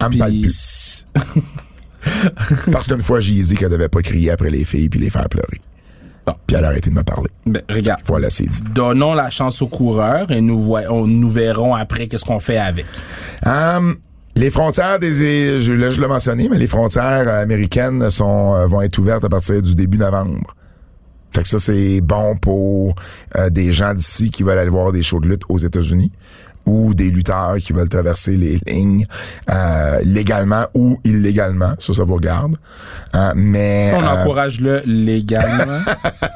[0.02, 1.06] Elle me parle plus.
[2.72, 5.28] Parce qu'une fois, j'ai dit qu'elle devait pas crier après les filles puis les faire
[5.30, 5.62] pleurer.
[6.26, 6.34] Bon.
[6.48, 7.30] Puis elle a arrêté de me parler.
[7.46, 8.02] Ben, regarde.
[8.08, 8.62] Voilà, c'est dit.
[8.74, 12.86] Donnons la chance au coureur et nous, voyons, nous verrons après qu'est-ce qu'on fait avec.
[13.46, 13.96] Hum,
[14.38, 18.98] Les frontières des, je juste le mentionner, mais les frontières américaines sont euh, vont être
[18.98, 20.54] ouvertes à partir du début novembre.
[21.34, 22.96] Fait que ça c'est bon pour
[23.38, 26.12] euh, des gens d'ici qui veulent aller voir des shows de lutte aux États-Unis
[26.66, 29.06] ou des lutteurs qui veulent traverser les lignes
[29.50, 32.56] euh, légalement ou illégalement, ça ça vous regarde.
[33.16, 35.80] Euh, mais On euh, encourage le légalement.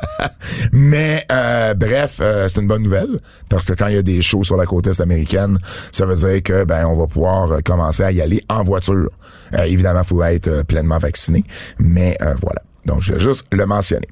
[0.71, 4.21] mais euh, bref, euh, c'est une bonne nouvelle parce que quand il y a des
[4.21, 5.57] shows sur la côte est américaine,
[5.91, 9.09] ça veut dire que ben on va pouvoir commencer à y aller en voiture.
[9.57, 11.43] Euh, évidemment, faut être pleinement vacciné,
[11.79, 12.61] mais euh, voilà.
[12.85, 14.07] Donc je vais juste le mentionner.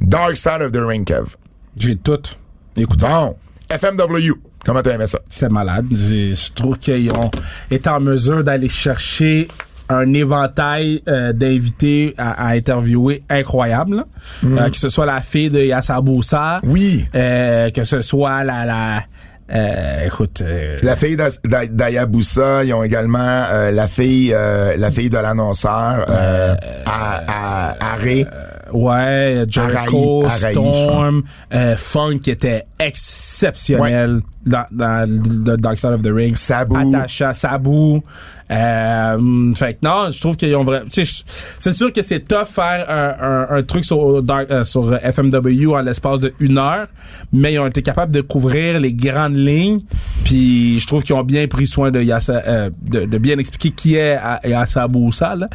[0.00, 1.36] Dark Side of the Ring, Kev.
[1.76, 2.20] J'ai tout.
[2.76, 3.36] Écoute, Bon,
[3.70, 4.32] FMW.
[4.64, 5.18] Comment t'as aimé ça?
[5.28, 5.86] c'était malade.
[5.90, 7.30] Je trouve qu'ils ont
[7.70, 9.48] été en mesure d'aller chercher
[9.88, 13.96] un éventail euh, d'invités à, à interviewer incroyable.
[13.96, 14.04] là.
[14.44, 16.60] Euh, que ce soit la fille de Yasabusa.
[16.62, 17.04] Oui.
[17.14, 18.64] Euh, que ce soit la...
[18.64, 19.02] la
[19.54, 20.40] euh, écoute...
[20.42, 23.18] euh, La fille d'A- d'A- d'Ayabusa, ils ont également
[23.52, 26.54] euh, la fille euh, la fille de l'annonceur euh,
[26.86, 27.22] à,
[27.70, 28.26] à, Aré.
[28.72, 35.90] Ouais, Jericho, Araï- Araï, Storm, euh, Funk qui était exceptionnel dans, dans The Dark Side
[35.92, 36.34] of the Ring.
[36.36, 36.76] Sabu.
[36.96, 38.00] Atasha, Sabu.
[38.50, 40.84] Euh, fait que non, je trouve qu'ils ont vraiment.
[40.90, 43.14] C'est sûr que c'est tough faire un,
[43.54, 46.86] un, un truc sur, Dark- euh, sur FMW en l'espace de une heure,
[47.32, 49.80] mais ils ont été capables de couvrir les grandes lignes.
[50.24, 53.96] Puis je trouve qu'ils ont bien pris soin de, euh, de, de bien expliquer qui
[53.96, 55.34] est A- Yasabusa.
[55.36, 55.48] là.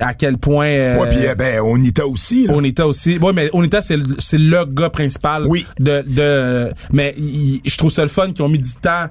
[0.00, 0.68] À quel point.
[0.68, 2.46] euh, Ouais, puis euh, ben Onita aussi.
[2.46, 2.54] Là.
[2.54, 3.18] Onita aussi.
[3.20, 5.46] Oui, mais Onita, c'est le, gars principal.
[5.46, 5.66] Oui.
[5.78, 7.14] De, de, mais
[7.64, 9.06] je trouve ça le fun qu'ils ont mis du temps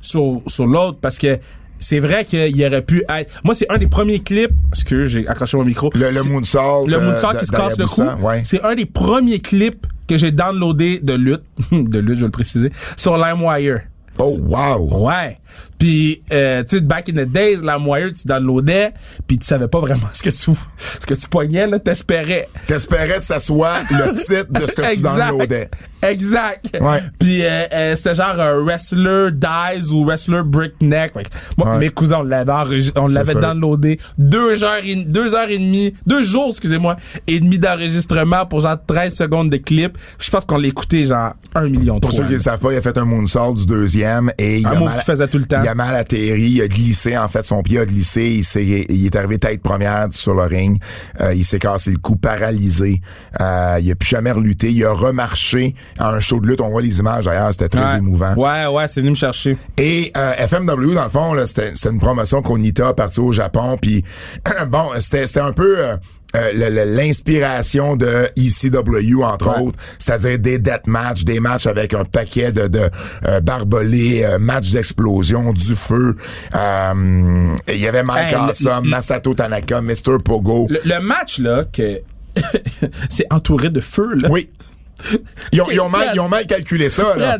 [0.00, 1.38] sur, sur l'autre parce que
[1.78, 3.40] c'est vrai qu'il aurait pu être.
[3.44, 4.52] Moi, c'est un des premiers clips.
[4.70, 5.90] Parce que j'ai accroché mon micro.
[5.94, 6.86] Le, le moonsault.
[6.86, 8.02] le euh, moonsault qui se casse le cou.
[8.24, 8.42] Ouais.
[8.44, 11.44] C'est un des premiers clips que j'ai downloadé de lutte.
[11.72, 12.70] de lutte, je vais le préciser.
[12.96, 13.80] Sur LimeWire.
[14.18, 15.06] Oh, wow.
[15.06, 15.38] Ouais.
[15.84, 18.94] Puis, euh, tu sais, back in the days, la moyenne, tu downloadais,
[19.26, 22.48] puis tu savais pas vraiment ce que tu, ce que tu poignais, là, t'espérais.
[22.66, 25.68] T'espérais que ça soit le titre de ce que tu downloadais.
[26.04, 26.78] Exact.
[26.80, 27.02] Ouais.
[27.18, 30.82] Puis euh, euh, c'était genre euh, Wrestler Dies ou Wrestler que
[31.56, 31.78] Moi, Ouais.
[31.78, 32.52] mes cousins, on l'avait
[32.96, 37.58] on l'avait downloadé deux heures, et, deux heures et demie, deux jours, excusez-moi, et demi
[37.58, 39.96] d'enregistrement pour genre 13 secondes de clip.
[40.18, 42.76] Je pense qu'on l'écoutait genre un million de Pour ceux qui ne savent pas, il
[42.76, 45.38] a fait un moonsault du deuxième et il Un a move mal, qu'il faisait tout
[45.38, 45.62] le temps.
[45.62, 48.64] Il a mal atterri, il a glissé en fait, son pied a glissé, il, s'est,
[48.64, 50.80] il est arrivé tête première sur le ring,
[51.20, 53.00] Euh, il s'est cassé le cou, paralysé,
[53.40, 56.70] euh, il a plus jamais reluté, il a remarché à un show de lutte, on
[56.70, 57.98] voit les images d'ailleurs, c'était très Ouais.
[57.98, 58.34] émouvant.
[58.34, 59.56] Ouais, ouais, c'est venu me chercher.
[59.76, 63.32] Et euh, FMW, dans le fond, là, c'était, c'était une promotion qu'Onita a partie au
[63.32, 63.76] Japon.
[63.80, 64.04] Puis,
[64.68, 65.76] bon, c'était, c'était un peu...
[66.34, 69.62] euh, l'inspiration de ECW entre Ouais.
[69.66, 72.90] autres, c'est-à-dire des death matchs, des matchs avec un paquet de, de
[73.26, 76.16] euh, barbelés, euh, matchs d'explosion, du feu.
[76.54, 80.18] Euh, Il y avait Mike Hey, Awesome, Masato Tanaka, Mr.
[80.24, 80.66] Pogo.
[80.70, 82.00] Le, le match, là, que
[83.08, 84.28] c'est entouré de feu, là.
[84.30, 84.48] Oui.
[85.52, 87.38] Ils ont, ils ont mal, ils ont mal calculé ça, là.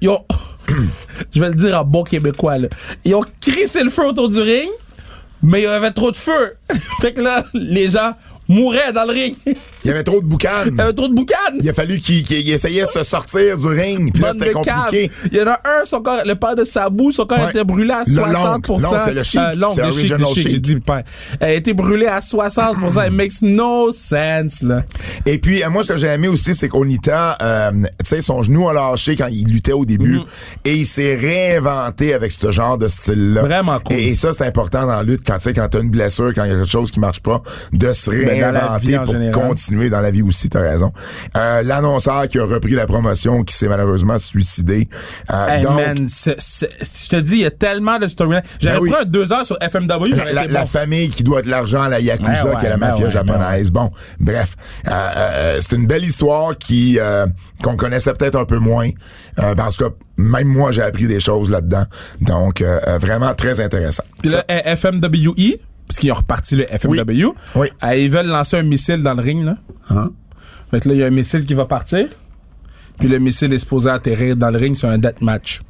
[0.00, 0.24] Ils ont,
[1.34, 2.68] je vais le dire en bon québécois, là.
[3.04, 4.68] Ils ont crissé le feu autour du ring,
[5.42, 6.54] mais il y avait trop de feu.
[7.00, 8.12] fait que là, les gens
[8.50, 9.34] mouraient dans le ring.
[9.46, 10.70] Il y avait trop de boucanes.
[10.72, 11.58] il y avait trop de boucanes.
[11.60, 14.12] Il a fallu qu'il essayait de se sortir du ring.
[14.12, 15.10] Puis là, c'était compliqué.
[15.32, 17.50] Il y en a un, son corps, le père de Sabu, son corps Ouais.
[17.50, 18.52] était brûlé à Le 60%.
[18.52, 18.72] l'oncle.
[18.82, 19.40] Non, c'est le Sheik.
[19.40, 21.02] Euh, C'est le Sheik, le dit père.
[21.40, 23.06] Elle a été brûlé à 60%.
[23.06, 24.82] It makes no sense, là.
[25.26, 28.42] Et puis, euh, moi, ce que j'ai aimé aussi, c'est qu'Onita, euh, tu sais, son
[28.42, 30.16] genou a lâché quand il luttait au début.
[30.18, 30.24] Mhm.
[30.64, 33.42] Et il s'est réinventé avec ce genre de style-là.
[33.42, 33.96] Vraiment cool.
[33.96, 36.32] Et, et ça, c'est important dans la lutte, quand tu sais, quand t'as une blessure,
[36.34, 39.12] quand il y a quelque chose qui marche pas, de se Ben, la réinventer pour
[39.12, 39.32] général.
[39.48, 40.92] continuer dans la vie aussi, t'as raison.
[41.36, 44.88] Euh, L'annonceur qui a repris la promotion, qui s'est malheureusement suicidé.
[45.32, 48.42] Euh, Hey donc, man, je te dis, il y a tellement de storylines.
[48.60, 48.90] J'aurais Ben oui.
[48.90, 50.66] pris un deux heures sur FMW, j'aurais la, été la bon.
[50.66, 53.04] famille qui doit de l'argent à la Yakuza, Ben ouais, qui est la ben mafia
[53.06, 53.70] ouais, japonaise.
[53.70, 54.54] Bon, bref,
[54.88, 57.26] euh, euh, c'est une belle histoire qui euh,
[57.62, 58.88] qu'on connaissait peut-être un peu moins.
[59.38, 59.84] Euh, parce que
[60.16, 61.84] même moi, j'ai appris des choses là-dedans.
[62.20, 64.02] Donc, euh, euh, vraiment très intéressant.
[64.22, 65.58] Puis là, euh, FMWE,
[65.90, 67.66] parce qu'ils ont reparti le FMW, Oui.
[67.82, 69.56] euh, ils veulent lancer un missile dans le ring, là.
[70.70, 72.06] Fait que là, il y a un missile qui va partir.
[73.00, 75.62] Puis le missile est supposé atterrir dans le ring sur un death match.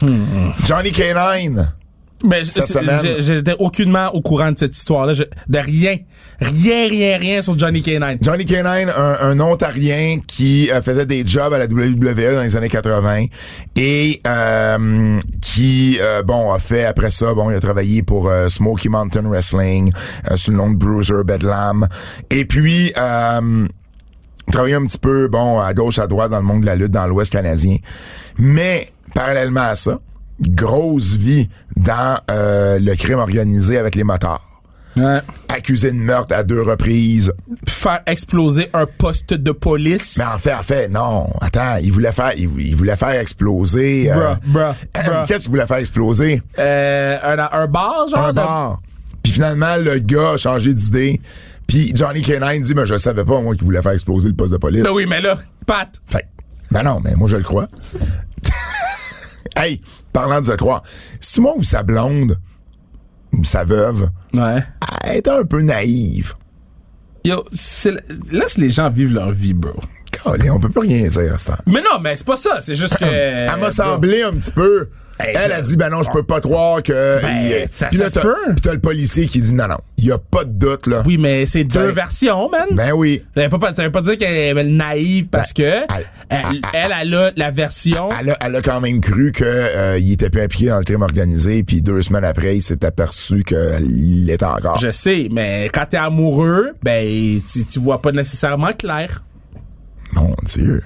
[0.00, 1.66] Johnny K9.
[2.22, 2.44] Ben,
[3.18, 5.14] j'étais aucunement au courant de cette histoire-là.
[5.48, 5.96] De rien.
[6.40, 8.18] Rien, rien, rien sur Johnny K9.
[8.22, 12.56] Johnny K9, un, un Ontarien qui euh, faisait des jobs à la WWE dans les
[12.56, 13.26] années 80
[13.76, 18.48] et euh, qui, euh, bon, a fait après ça, bon, il a travaillé pour euh,
[18.48, 19.92] Smoky Mountain Wrestling
[20.36, 21.86] sous le nom de Bruiser Bedlam.
[22.30, 23.66] Et puis, euh,
[24.50, 26.92] travaillé un petit peu, bon, à gauche, à droite dans le monde de la lutte
[26.92, 27.76] dans l'Ouest canadien.
[28.38, 30.00] Mais, parallèlement à ça,
[30.48, 34.46] grosse vie dans euh, le crime organisé avec les motards.
[34.96, 35.20] Ouais.
[35.48, 37.32] Accusé de meurtre à deux reprises.
[37.68, 40.16] Faire exploser un poste de police.
[40.18, 41.30] Mais en fait, en fait, non.
[41.40, 44.10] Attends, il voulait faire, il, il voulait faire exploser.
[44.12, 44.34] euh.
[45.28, 46.42] Qu'est-ce qu'il voulait faire exploser?
[46.58, 48.24] Euh, un, un bar, genre?
[48.26, 48.80] un de- bar.
[49.22, 51.20] Puis finalement, le gars a changé d'idée.
[51.68, 54.52] Puis Johnny Canine dit, mais je savais pas, moi, qu'il voulait faire exploser le poste
[54.52, 54.82] de police.
[54.82, 55.88] Ben oui, mais là, Pat.
[56.08, 56.26] Fait,
[56.72, 57.68] ben non, mais moi, je le crois.
[59.60, 59.80] Hey,
[60.12, 60.82] parlant de se croire,
[61.20, 62.38] c'est-tu moi ou sa blonde,
[63.32, 64.62] ou sa veuve, Ouais.
[65.04, 66.34] elle était un peu naïve.
[67.24, 67.44] Yo,
[68.32, 69.78] laisse les gens vivre leur vie, bro.
[70.10, 71.58] Calé, on peut plus rien dire à ce temps.
[71.66, 72.60] Mais non, mais c'est pas ça.
[72.60, 73.04] C'est juste que.
[73.04, 74.88] Elle m'a semblé un petit peu.
[75.22, 77.20] Hey, elle je- a dit, ben non, je peux pas croire que.
[77.20, 78.36] Ben, ça- Puis ça là, se t'as- peut.
[78.48, 81.02] Puis t'as le policier qui dit, non, non, il y a pas de doute, là.
[81.06, 82.68] Oui, mais c'est deux Ben- versions, man.
[82.72, 83.22] Ben oui.
[83.36, 85.86] Ça veut pas, ça veut pas dire qu'elle est naïve parce que elle-
[86.28, 86.38] elle,
[86.72, 88.08] elle, elle a la version.
[88.18, 90.84] Elle a, elle a quand même cru que euh, il était plus impliqué dans le
[90.84, 94.78] crime organisé, puis deux semaines après, il s'est aperçu qu'il l'était encore.
[94.78, 99.22] Je sais, mais quand t'es amoureux, ben tu, tu vois pas nécessairement clair.
[100.12, 100.80] Mon Dieu.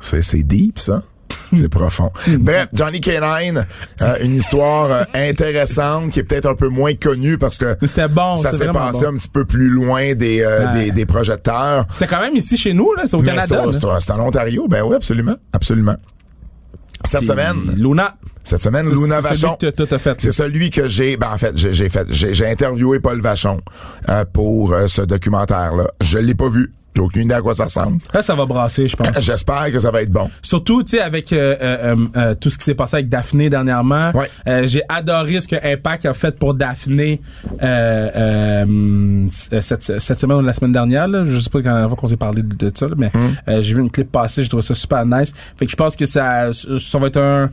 [0.00, 1.02] C'est, c'est deep, ça.
[1.54, 2.10] C'est profond.
[2.38, 3.66] Bref, Johnny Canine,
[4.02, 7.76] euh, une histoire euh, intéressante qui est peut-être un peu moins connue parce que
[8.08, 9.08] bon, ça s'est passé bon.
[9.12, 10.84] un petit peu plus loin des, euh, Ouais.
[10.86, 11.86] des, des projecteurs.
[11.92, 13.64] C'est quand même ici chez nous, là, c'est au Mais Canada.
[14.00, 14.66] c'est, en Ontario.
[14.68, 15.36] Ben oui, absolument.
[15.52, 15.96] Absolument.
[17.04, 18.16] Cette semaine, Luna.
[18.42, 19.56] cette semaine, Luna Vachon.
[20.18, 23.60] C'est celui que j'ai, ben en fait, j'ai, fait, j'ai, j'ai interviewé Paul Vachon
[24.08, 25.86] euh, pour euh, ce documentaire-là.
[26.02, 26.72] Je l'ai pas vu.
[26.96, 27.98] J'ai aucune idée à quoi ça ressemble.
[28.12, 29.08] Là, ça va brasser, je pense.
[29.20, 30.28] J'espère que ça va être bon.
[30.42, 33.48] Surtout, tu sais, avec euh, euh, euh, euh, tout ce qui s'est passé avec Daphné
[33.48, 34.10] dernièrement.
[34.14, 34.28] Ouais.
[34.48, 37.20] Euh, J'ai adoré ce que Impact a fait pour Daphné
[37.62, 41.06] euh, euh, cette, cette semaine ou la semaine dernière.
[41.06, 41.22] Là.
[41.24, 43.12] Je sais pas quand fois qu'on s'est parlé de, de ça, là, mais
[43.46, 45.32] euh, j'ai vu une clip passer, j'ai trouvé ça super nice.
[45.56, 47.50] Fait que je pense que ça, ça va être un,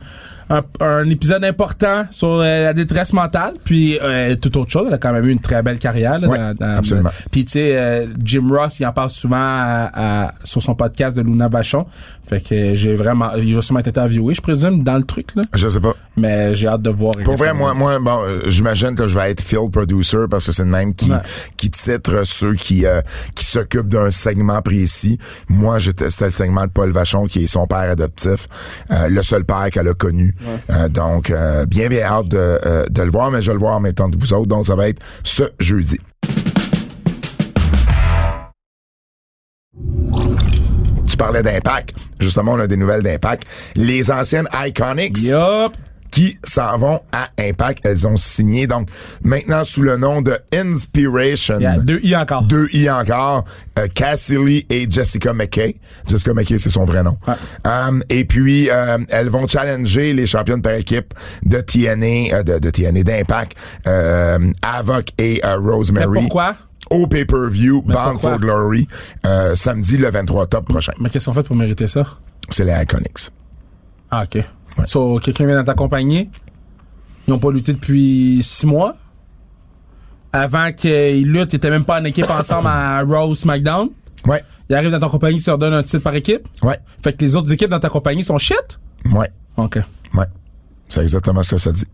[0.50, 3.54] un, un épisode important sur euh, la détresse mentale.
[3.64, 6.18] Puis euh, tout autre chose, elle a quand même eu une très belle carrière.
[6.18, 7.10] Là, Ouais, dans- dans- absolument.
[7.30, 9.90] puis tu sais, euh, Jim Ross, il en parle souvent à-
[10.26, 11.86] à- sur son podcast de Luna Vachon.
[12.28, 15.42] Fait que j'ai vraiment, il va sûrement être interviewé, je présume, dans le truc là.
[15.54, 15.94] Je sais pas.
[16.16, 17.14] Mais j'ai hâte de voir.
[17.24, 20.52] Pour vrai, moi, moi, bon, euh, j'imagine que je vais être field producer parce que
[20.52, 21.18] c'est le même qui, Ouais.
[21.58, 23.02] qui titre ceux qui, euh,
[23.34, 25.18] qui s'occupent d'un segment précis.
[25.48, 28.48] Moi, j'étais, c'était le segment de Paul Vachon qui est son père adoptif,
[28.90, 30.34] euh, le seul père qu'elle a connu.
[30.70, 31.32] Euh, donc,
[31.68, 34.10] bien, bien hâte de, de le voir, mais je vais le voir en même temps
[34.10, 34.46] que vous autres.
[34.46, 35.98] Donc, ça va être ce jeudi.
[41.08, 41.94] Tu parlais d'impact.
[42.18, 43.44] Justement, on a des nouvelles d'impact.
[43.74, 45.76] Les anciennes Iconics Yup.
[46.16, 47.84] Qui s'en vont à Impact.
[47.84, 48.88] Elles ont signé, donc,
[49.22, 51.56] maintenant sous le nom de Inspiration.
[51.58, 52.42] Il y a deux I encore.
[52.44, 53.44] Deux I encore.
[53.78, 55.76] Euh, Cassie Lee et Jessica McKay.
[56.06, 57.18] Jessica McKay, c'est son vrai nom.
[57.28, 57.34] Ouais.
[57.70, 61.12] Um, et puis, euh, elles vont challenger les championnes par équipe
[61.44, 63.54] de TNA, euh, de, de TNA, d'Impact,
[63.86, 66.20] euh, Avoc et Mais Rosemary.
[66.20, 66.56] pourquoi?
[66.88, 68.88] Au pay-per-view, Bound for Glory,
[69.26, 70.92] euh, samedi le 23 octobre prochain.
[70.98, 72.06] Mais qu'est-ce qu'on fait pour mériter ça?
[72.48, 73.28] C'est les Iconics.
[74.10, 74.42] Ah, ok.
[74.84, 76.28] So, quelqu'un vient dans t'accompagner.
[77.26, 78.94] Ils ont pas lutté depuis six mois.
[80.32, 83.88] Avant qu'ils luttent, ils étaient même pas en équipe ensemble à Raw SmackDown.
[84.26, 86.46] Ouais, Ils arrivent dans ta compagnie, tu leur donnes un titre par équipe.
[86.62, 88.78] ouais, Fait que les autres équipes dans ta compagnie sont shit?
[89.12, 89.30] ouais.
[89.56, 89.78] Ok.
[90.14, 90.24] Ouais,
[90.88, 91.84] c'est exactement ce que ça dit.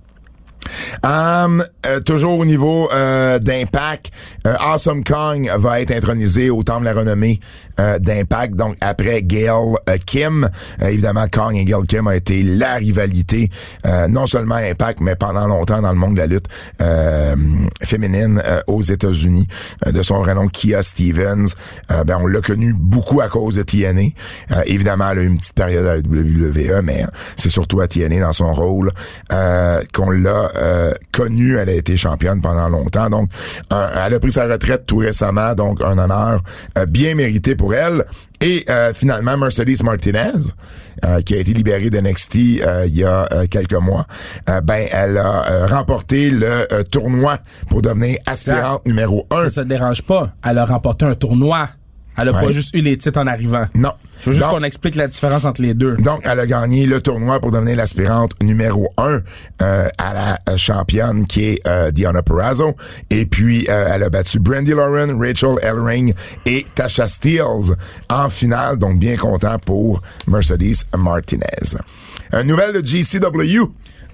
[1.04, 4.10] Euh, toujours au niveau euh, d'impact,
[4.46, 7.40] euh, Awesome Kong va être intronisé au temple de la renommée
[7.80, 8.54] euh, d'impact.
[8.54, 9.48] Donc après Gail
[9.88, 10.48] euh, Kim,
[10.82, 13.50] Euh, évidemment Kong et Gail Kim a été la rivalité
[14.08, 16.46] non seulement Impact mais pendant longtemps dans le monde de la lutte
[17.82, 19.46] féminine aux États-Unis.
[19.86, 21.48] De son vrai nom Kia Stevens,
[22.06, 24.10] ben on l'a connu beaucoup à cause de TNA.
[24.66, 27.04] Évidemment, elle a eu une petite période à la WWE, mais
[27.36, 28.92] c'est surtout à TNA dans son rôle
[29.92, 31.56] qu'on l'a euh, connue.
[31.56, 33.30] Elle a été championne pendant longtemps, donc
[33.72, 36.40] euh, elle a pris sa retraite tout récemment, donc un honneur
[36.78, 38.04] euh, bien mérité pour elle.
[38.40, 40.32] Et euh, finalement, Mercedes Martinez,
[41.04, 44.06] euh, qui a été libérée de NXT euh, il y a euh, quelques mois,
[44.64, 47.38] ben elle a euh, remporté le tournoi
[47.68, 49.48] pour devenir aspirante numéro un.
[49.48, 50.32] Ça, te dérange pas?
[50.44, 51.68] Elle a remporté un tournoi.
[52.18, 52.46] Elle a Ouais.
[52.46, 53.66] pas juste eu les titres en arrivant.
[53.74, 53.92] Non.
[54.20, 55.96] Je veux juste qu'on explique la différence entre les deux.
[55.96, 59.20] Donc, elle a gagné le tournoi pour devenir l'aspirante numéro un
[59.62, 62.76] euh, à la euh, championne qui est euh, Diana Perrazzo.
[63.10, 66.14] Et puis, euh, elle a battu Brandy Lauren, Rachel Ellering
[66.46, 67.74] et Tasha Steeles
[68.10, 68.78] en finale.
[68.78, 71.42] Donc, bien content pour Mercedes Martinez.
[72.32, 73.66] Une nouvelle de GCW.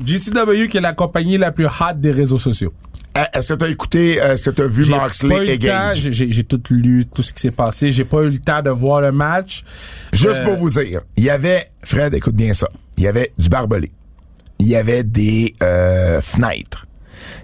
[0.03, 2.73] GCW qui est la compagnie la plus hot des réseaux sociaux.
[3.19, 6.11] Euh, Est-ce que tu as écouté, euh, est-ce que tu as vu Moxley et Gage?
[6.11, 7.91] j'ai- tout lu, tout ce qui s'est passé.
[7.91, 9.65] J'ai pas eu le temps de voir le match.
[10.13, 13.33] Juste Euh, pour vous dire, il y avait, Fred, écoute bien ça, il y avait
[13.37, 13.91] du barbelé,
[14.61, 16.85] il y avait des euh, fenêtres.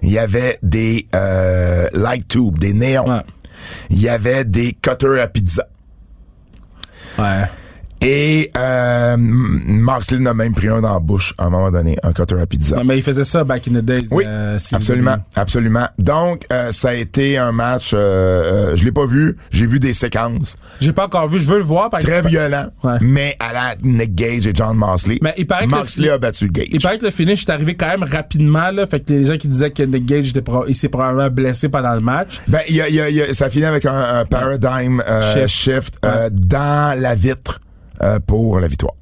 [0.01, 3.07] Il y avait des euh, light tubes, des néons.
[3.09, 3.21] Ouais.
[3.89, 5.67] Il y avait des cutters à pizza.
[7.17, 7.43] Ouais.
[8.01, 11.97] Et euh, Moxley en a même pris un dans la bouche à un moment donné,
[12.03, 12.75] un cutter à pizza.
[12.75, 14.07] Non, mais il faisait ça back in the days.
[14.11, 15.87] Oui, euh, absolument, absolument.
[15.97, 17.97] Donc, euh, ça a été un match, euh,
[18.71, 20.55] euh, je l'ai pas vu, j'ai vu des séquences.
[20.81, 21.89] J'ai pas encore vu, je veux le voir.
[21.89, 22.29] Par Très exemple.
[22.29, 22.97] violent, Ouais.
[23.01, 25.17] mais à la Nick Gage et John Moxley.
[25.21, 26.67] Mais il paraît que le- Moxley a battu Gage.
[26.71, 28.85] Il paraît que le finish est arrivé quand même rapidement, là.
[28.85, 31.69] Fait que les gens qui disaient que Nick Gage était pro- il s'est probablement blessé
[31.69, 32.39] pendant le match.
[32.47, 35.21] Ben, il y a, y a- y a- ça finit avec un, un paradigm euh,
[35.33, 35.47] Shift.
[35.47, 36.11] shift, Ouais.
[36.13, 37.59] euh, dans la vitre
[38.01, 38.93] euh, pour la victoire.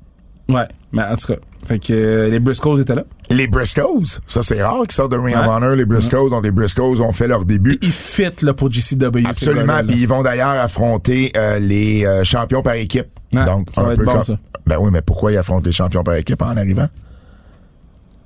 [0.50, 0.68] Ouais.
[0.92, 1.40] Mais en tout cas.
[1.66, 3.04] Fait que euh, les Briscoes étaient là.
[3.30, 5.48] Les Briscoes, ça c'est rare qu'ils sortent de Ring of Ouais.
[5.54, 5.76] Honor.
[5.76, 7.80] Les Briscoes, donc les Briscoes ont fait leur début.
[7.82, 9.26] Ils fit, là, pour GCW.
[9.26, 9.80] Absolument.
[9.88, 13.08] Puis ils vont d'ailleurs affronter euh, les champions par équipe.
[13.34, 14.38] Ouais, Donc, ça va un être peu bon, comme- ça.
[14.68, 16.88] Ben oui, mais pourquoi ils affrontent les champions par équipe en arrivant?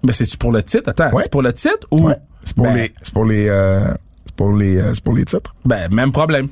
[0.03, 0.89] Mais c'est-tu pour le titre?
[0.89, 1.23] Attends, Ouais.
[1.23, 2.07] c'est pour le titre ou.
[2.07, 2.17] Ouais.
[2.43, 5.53] C'est pour Ben, les, c'est pour les, c'est pour les, euh, c'est pour les titres.
[5.65, 6.47] Ben, même problème.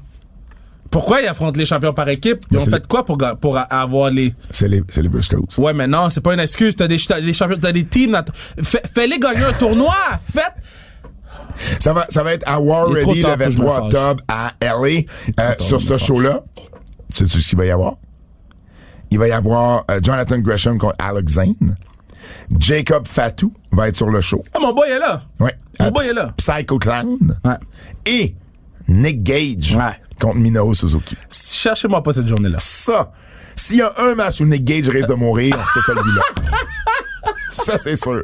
[0.92, 2.40] Pourquoi ils affrontent les champions par équipe?
[2.52, 4.34] Ils Mais ont fait quoi pour, pour avoir les.
[4.52, 5.46] C'est les, c'est les Briscoes.
[5.58, 6.76] Ouais, mais non, c'est pas une excuse.
[6.76, 8.22] T'as des, t'as des champions, t'as des teams
[8.62, 9.94] Fais-les gagner un tournoi!
[10.32, 10.54] Faites!
[11.80, 13.84] Ça va, ça va être à War Ready le tard que je me 23 fâche.
[13.86, 15.02] octobre à LA.
[15.40, 16.44] Euh, sur ce show-là,
[17.10, 17.96] sais-tu ce qu'il va y avoir?
[19.12, 21.56] Il va y avoir euh, Jonathan Gresham contre Alex Zane.
[22.60, 24.44] Jacob Fatou va être sur le show.
[24.54, 25.22] Ah, mon boy est là!
[25.40, 25.56] Ouais.
[25.80, 26.34] Mon Euh, boy est là.
[26.38, 27.18] Psycho Clown.
[27.44, 27.56] Ouais.
[28.06, 28.36] Et
[28.88, 30.00] Nick Gage Ouais.
[30.20, 31.16] contre Minoru Suzuki.
[31.30, 32.58] Cherchez-moi pas cette journée-là.
[32.60, 33.12] Ça,
[33.56, 36.22] s'il y a un match où Nick Gage risque de mourir, c'est celui-là.
[37.52, 38.24] ça, c'est sûr.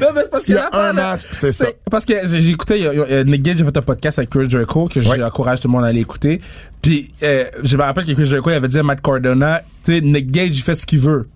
[0.00, 1.66] Non, mais c'est parce S'il y a un match, c'est ça.
[1.90, 5.00] Parce que j'ai écouté, a Nick Gage a fait un podcast avec Chris Jericho que
[5.00, 6.40] j'encourage tout le monde à aller écouter.
[6.82, 9.94] Puis, euh, je me rappelle que Chris Jericho il avait dit à Matt Cardona, tu
[9.94, 11.28] sais, Nick Gage, il fait ce qu'il veut.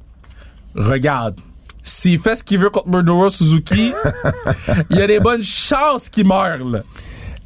[0.74, 1.36] Regarde.
[1.82, 3.92] S'il fait ce qu'il veut contre Minoru Suzuki,
[4.90, 6.82] il y a des bonnes chances qu'il meure, là.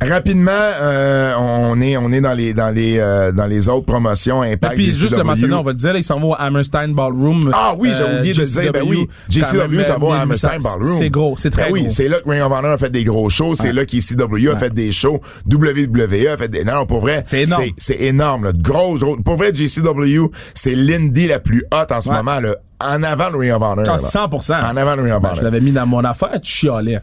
[0.00, 4.44] Rapidement, euh, on est on est dans les dans les euh, dans les autres promotions
[4.44, 4.74] Et Impact.
[4.76, 7.50] puis, juste le mentionner, on va le dire, là, il s'en va au Hammerstein Ballroom.
[7.52, 8.72] Ah oui, j'ai euh, oublié de le dire.
[8.72, 10.98] Ben oui, JCW, ça va au Hammerstein Ballroom.
[10.98, 11.90] C'est gros, c'est très ben oui, gros.
[11.90, 13.56] c'est là que Ring of Honor a fait des gros shows.
[13.56, 15.20] C'est là qu'ECW a fait des shows.
[15.50, 16.62] WWE a fait des...
[16.64, 17.64] Non, pour vrai, C'est énorme.
[17.76, 18.44] C'est énorme.
[18.44, 18.52] Là.
[18.54, 22.14] Grosse, grosse- Pour vrai, JCW, c'est l'indie la plus haute en ce Ouais.
[22.16, 22.38] moment.
[22.38, 23.84] Là, en avant de Ring of Honor.
[23.88, 24.08] Ah, là.
[24.08, 24.60] 100%.
[24.62, 25.34] En avant de Ring of Ben, Honor.
[25.34, 27.00] je l'avais mis dans mon affaire, tu chialais.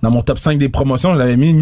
[0.00, 1.56] Dans mon top 5 des promotions, je l'avais mis.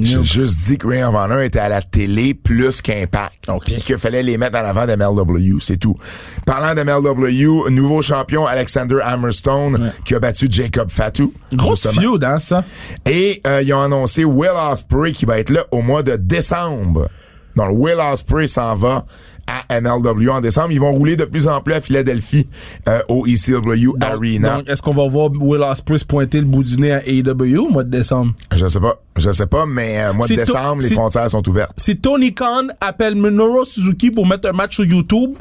[0.00, 3.48] J'ai juste dit que Ring of Honor était à la télé plus qu'Impact.
[3.48, 3.64] OK.
[3.64, 5.96] Puis qu'il fallait les mettre en avant d'MLW, c'est tout.
[6.44, 11.32] Parlant d'MLW, nouveau champion Alexander Hammerstone qui a battu Jacob Fatou.
[11.54, 12.12] Grosse justement.
[12.12, 12.64] feud, hein, ça?
[13.06, 17.08] Et euh, ils ont annoncé Will Ospreay qui va être là au mois de décembre.
[17.56, 19.06] Donc Will Ospreay s'en va
[19.46, 20.72] à MLW en décembre.
[20.72, 22.48] Ils vont rouler de plus en plus à Philadelphie
[22.88, 24.54] euh, au ECW Donc, Arena.
[24.56, 27.68] donc, est-ce qu'on va voir Will Ospreay pointer le bout du nez à AEW au
[27.70, 28.32] mois de décembre?
[28.54, 31.72] Je sais pas, je sais pas, mais euh, mois de décembre, les frontières sont ouvertes.
[31.76, 35.32] Si Tony Khan appelle Minoru Suzuki pour mettre un match sur YouTube,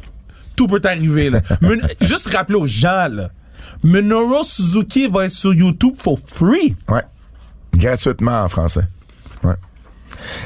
[0.55, 1.39] tout peut arriver, là.
[2.01, 3.29] Juste rappeler aux gens, là.
[3.83, 6.75] Minoru Suzuki va être sur YouTube for free.
[6.89, 7.01] Ouais.
[7.75, 8.83] Gratuitement en français.
[9.43, 9.55] Ouais.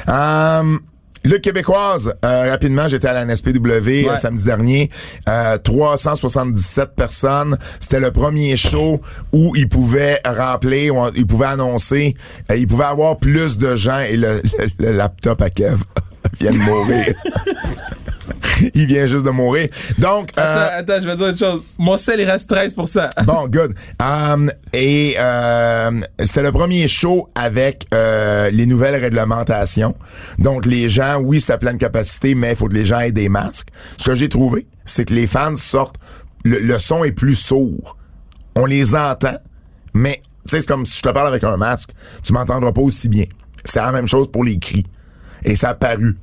[0.08, 0.78] Euh,
[1.24, 4.90] le Québécoise, euh, rapidement, j'étais à la NSPW euh, samedi dernier.
[5.28, 7.58] Euh, 377 personnes.
[7.80, 9.00] C'était le premier show
[9.32, 12.14] où ils pouvaient remplir, ou ils pouvaient annoncer,
[12.50, 15.76] euh, ils pouvaient avoir plus de gens et le, le- le laptop à Kev
[16.40, 17.14] vient de mourir.
[18.74, 19.68] Il vient juste de mourir.
[19.98, 21.64] Donc, euh, Attends, attends, je vais dire une chose.
[21.78, 23.08] Mon sel, il reste 13%.
[23.24, 23.74] Bon, good.
[24.00, 29.94] Um, et euh, c'était le premier show avec euh, les nouvelles réglementations.
[30.38, 33.12] Donc, les gens, oui, c'est à pleine capacité, mais il faut que les gens aient
[33.12, 33.68] des masques.
[33.98, 35.96] Ce que j'ai trouvé, c'est que les fans sortent...
[36.44, 37.96] Le, le son est plus sourd.
[38.54, 39.36] On les entend,
[39.92, 41.90] mais tu sais, c'est comme si je te parle avec un masque.
[42.22, 43.26] Tu m'entendras pas aussi bien.
[43.64, 44.86] C'est la même chose pour les cris.
[45.44, 46.16] Et ça a paru.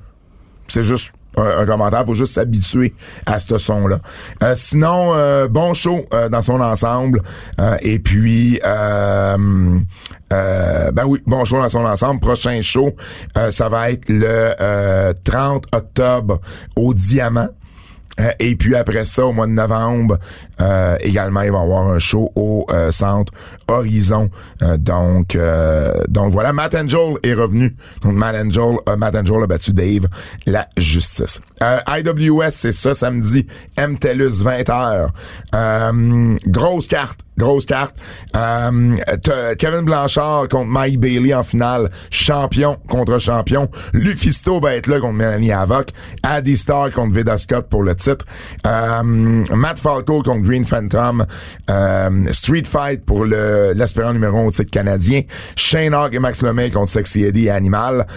[0.67, 2.93] C'est juste un, un commentaire pour juste s'habituer
[3.25, 3.99] à ce son-là.
[4.43, 7.21] Euh, sinon, euh, bon show euh, dans son ensemble.
[7.59, 9.79] Euh, et puis, euh,
[10.33, 12.19] euh, ben oui, bon show dans son ensemble.
[12.19, 12.95] Prochain show,
[13.49, 16.39] ça va être le euh, 30 octobre
[16.75, 17.49] au Diamant.
[18.19, 20.17] Euh, et puis après ça, au mois de novembre,
[20.61, 23.31] euh, également, il va y avoir un show au euh, centre
[23.67, 24.29] Horizon.
[24.61, 25.37] Euh, donc,
[26.07, 27.75] donc voilà, Matt Angel est revenu.
[28.01, 30.07] Donc Matt Angel, Matt Angel a battu Dave,
[30.45, 31.41] la justice.
[31.61, 33.45] Euh, IWS, c'est ça, samedi.
[33.77, 35.09] MTELUS, 20h.
[35.53, 37.25] Euh, grosse carte.
[37.37, 37.95] Grosse carte.
[38.37, 38.95] Euh,
[39.57, 41.89] Kevin Blanchard contre Mike Bailey en finale.
[42.09, 43.69] Champion contre champion.
[43.93, 45.89] Lufisto va être là contre Melanie Havoc.
[46.23, 48.25] Addy Starr contre Vida Scott pour le titre.
[48.65, 51.25] Euh, Matt Falco contre Green Phantom.
[51.69, 55.21] Euh, Street Fight pour le l'aspirant numéro 1 au titre canadien.
[55.57, 58.07] Shane Hawk et Max Lemay contre Sexy Eddie et Animal.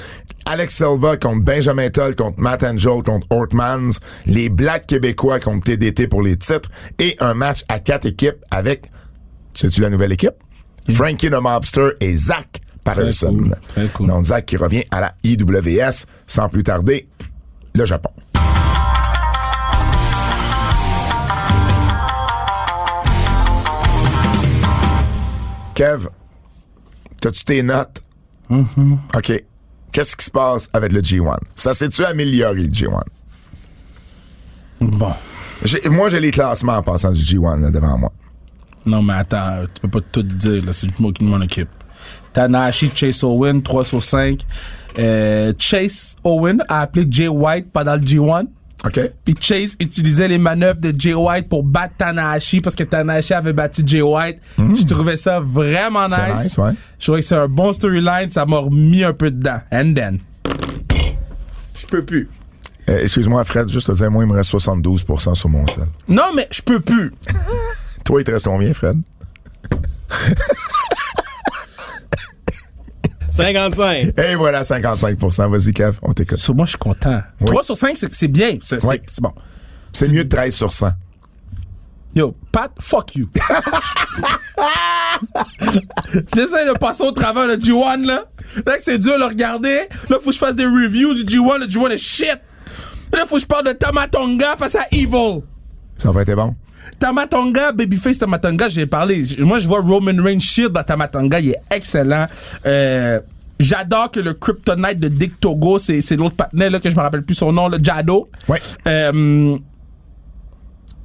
[0.50, 3.98] Alex Silva contre Benjamin Toll contre Matt Angel contre Ortmans.
[4.24, 6.70] Les Blacks québécois contre TDT pour les titres.
[6.98, 8.90] Et un match à quatre équipes avec
[9.52, 10.34] sais-tu la nouvelle équipe?
[10.90, 13.36] Frankie the Mobster et Zach Patterson.
[13.36, 14.06] cool, très cool.
[14.06, 17.06] Donc, Zach qui revient à la IWS sans plus tarder,
[17.74, 18.10] le Japon.
[25.74, 26.08] Kev,
[27.20, 28.02] t'as-tu tes notes?
[28.50, 29.44] OK.
[29.98, 31.38] Qu'est-ce qui se passe avec le G1?
[31.56, 33.00] Ça s'est-tu amélioré, le G1?
[34.80, 35.12] Bon.
[35.90, 38.12] Moi, j'ai les classements en passant du G1 là, devant moi.
[38.86, 40.72] Non, mais attends, tu peux pas tout dire, là.
[40.72, 41.70] C'est moi qui m'en occupe.
[42.32, 44.38] Tanahashi, Chase Owen, 3 sur 5.
[45.00, 48.46] Euh, Chase Owen a appelé Jay White pendant le G1.
[48.84, 49.00] OK?
[49.24, 53.52] Puis Chase utilisait les manœuvres de Jay White pour battre Tanahashi parce que Tanahashi avait
[53.52, 54.38] battu Jay White.
[54.56, 56.16] Je trouvais ça vraiment nice.
[56.16, 56.70] C'est nice, ouais.
[56.98, 58.30] Je trouvais que c'est un bon storyline.
[58.30, 59.60] Ça m'a remis un peu dedans.
[59.72, 60.18] And then.
[61.76, 62.28] Je peux plus.
[62.88, 65.88] Euh, Excuse-moi, Fred, juste te dire, moi, il me reste 72% sur mon sel.
[66.08, 67.12] Non, mais je peux plus.
[68.04, 68.96] Toi, il te reste combien, Fred?
[73.42, 74.12] 55.
[74.18, 75.18] Et voilà, 55
[75.50, 76.38] Vas-y, Kev, on t'écoute.
[76.38, 77.22] Sur moi, je suis content.
[77.44, 78.58] 3 sur 5, c'est c'est bien.
[78.60, 78.78] C'est
[79.20, 79.32] bon.
[79.92, 80.90] C'est mieux de 13 sur 100.
[82.14, 83.28] Yo, Pat, fuck you.
[86.34, 88.24] J'essaie de passer au travers le G1, là.
[88.66, 89.82] Là, que c'est dur de le regarder.
[90.08, 91.58] Là, faut que je fasse des reviews du G1.
[91.60, 92.38] Le G1 est shit.
[93.12, 95.42] Là, faut que je parle de Tamatonga face à Evil.
[95.98, 96.54] Ça va être bon?
[96.98, 99.22] Tamatonga, Babyface Tamatonga, j'ai parlé.
[99.38, 102.26] Moi, je vois Roman Reigns Shield dans Tamatonga, il est excellent.
[102.66, 103.20] Euh,
[103.60, 107.24] J'adore que le Kryptonite de Dick Togo, c'est l'autre partenaire là, que je me rappelle
[107.24, 108.30] plus son nom, le Jado.
[108.48, 108.60] Ouais.
[108.86, 109.58] Euh,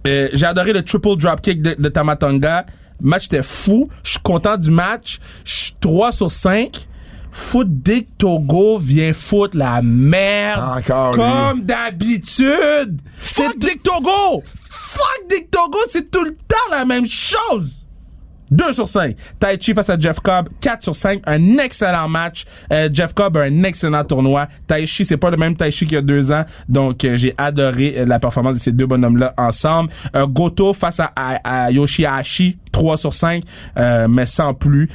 [0.05, 2.65] euh, j'ai adoré le triple dropkick de, de Tamatonga.
[3.01, 3.89] Le match était fou.
[4.03, 5.19] Je suis content du match.
[5.43, 6.87] Je suis 3 sur 5.
[7.35, 10.77] Foot Dick Togo vient foutre la merde.
[10.77, 11.15] Encore.
[11.15, 13.01] Comme d'habitude.
[13.19, 14.43] C'est Dick Togo.
[14.69, 15.79] Fuck Dick Togo.
[15.89, 17.79] C'est tout le temps la même chose.
[18.51, 19.15] 2 sur 5.
[19.39, 21.21] Tai Chi face à Jeff Cobb, 4 sur 5.
[21.25, 22.45] Un excellent match.
[22.71, 24.47] Euh, Jeff Cobb a un excellent tournoi.
[24.67, 26.45] Tai Chi, c'est pas le même Tai Chi qu'il y a deux ans.
[26.69, 29.89] Donc, euh, j'ai adoré euh, la performance de ces deux bonhommes-là ensemble.
[30.15, 33.41] Euh, Goto face à, à, à Yoshihashi, 3 sur 5.
[33.79, 34.87] euh, mais sans plus.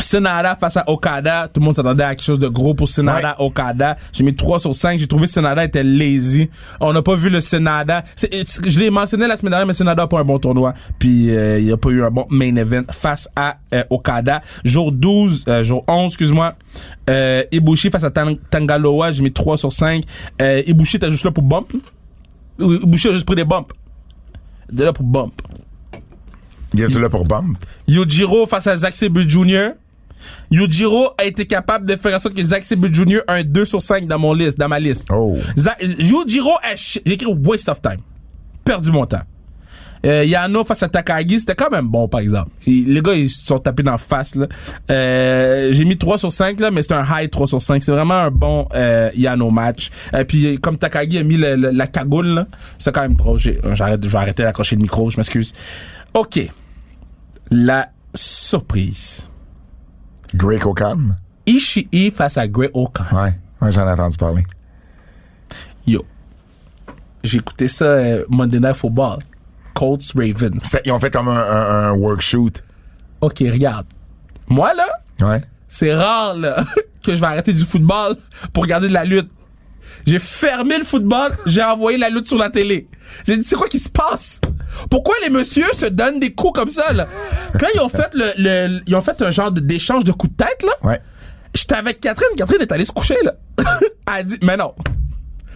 [0.00, 1.48] Senada face à Okada.
[1.52, 3.96] Tout le monde s'attendait à quelque chose de gros pour Senada, Okada.
[4.12, 4.98] J'ai mis 3 sur 5.
[4.98, 6.48] J'ai trouvé Senada était lazy.
[6.80, 8.02] On n'a pas vu le Senada.
[8.16, 10.74] Je l'ai mentionné la semaine dernière, mais Senada a pas un bon tournoi.
[10.98, 14.40] Puis euh, il n'y a pas eu un bon main event face à euh, Okada.
[14.64, 16.54] Jour 12, euh, jour 11, excuse-moi.
[17.10, 19.12] Euh, Ibushi face à Tang- Tangaloa.
[19.12, 20.04] J'ai mis 3 sur 5.
[20.40, 21.72] Euh, Ibushi était juste là pour bump.
[22.60, 23.68] Ibushi a juste pris des bumps.
[24.72, 25.32] Il est là pour bump.
[26.74, 27.56] Il là pour Bump.
[27.86, 29.70] Yujiro face à Zack Sabre Jr.
[30.50, 33.20] Yujiro a été capable de faire en sorte que Zack Sabre Jr.
[33.26, 35.06] a un 2 sur 5 dans mon liste, dans ma liste.
[35.10, 35.36] Oh.
[35.98, 37.98] Yujiro a j'ai écrit waste of time.
[38.64, 39.22] Perdu mon temps.
[40.06, 42.50] Euh, Yano face à Takagi, c'était quand même bon, par exemple.
[42.68, 44.46] Et les gars, ils se sont tapés dans la face, là.
[44.92, 47.82] Euh, j'ai mis 3 sur 5, là, mais c'est un high 3 sur 5.
[47.82, 49.90] C'est vraiment un bon euh, Yano match.
[50.16, 52.46] Et puis, comme Takagi a mis le- le- la cagoule, là,
[52.78, 53.38] c'est quand même drôle.
[53.40, 55.52] J'ai- J'arrête, je vais arrêter d'accrocher le micro, je m'excuse.
[56.14, 56.48] OK.
[57.50, 59.28] La surprise.
[60.34, 61.14] Greg O'Connor.
[61.46, 63.04] Ishii face à Grey Okan.
[63.12, 63.34] Ouais.
[63.60, 64.44] Ouais, j'en ai entendu parler.
[65.86, 66.04] Yo.
[67.24, 69.18] J'ai écouté ça euh, Monday Night Football.
[69.74, 70.76] Colts Ravens.
[70.84, 72.62] Ils ont fait comme un, un, un workshoot.
[73.20, 73.86] OK, regarde.
[74.48, 74.86] Moi, là,
[75.26, 75.40] Ouais.
[75.66, 76.56] c'est rare, là,
[77.04, 78.16] que je vais arrêter du football
[78.52, 79.30] pour regarder de la lutte.
[80.06, 82.88] J'ai fermé le football, j'ai envoyé la lutte sur la télé.
[83.26, 84.40] J'ai dit, c'est quoi qui se passe?
[84.90, 87.06] Pourquoi les messieurs se donnent des coups comme ça, là?
[87.58, 90.32] Quand ils ont fait le, le- ils ont fait un genre de- d'échange de coups
[90.36, 91.00] de tête, là, Ouais.
[91.54, 92.28] j'étais avec Catherine.
[92.36, 93.34] Catherine est allée se coucher, là.
[94.06, 94.74] Elle a dit, mais non.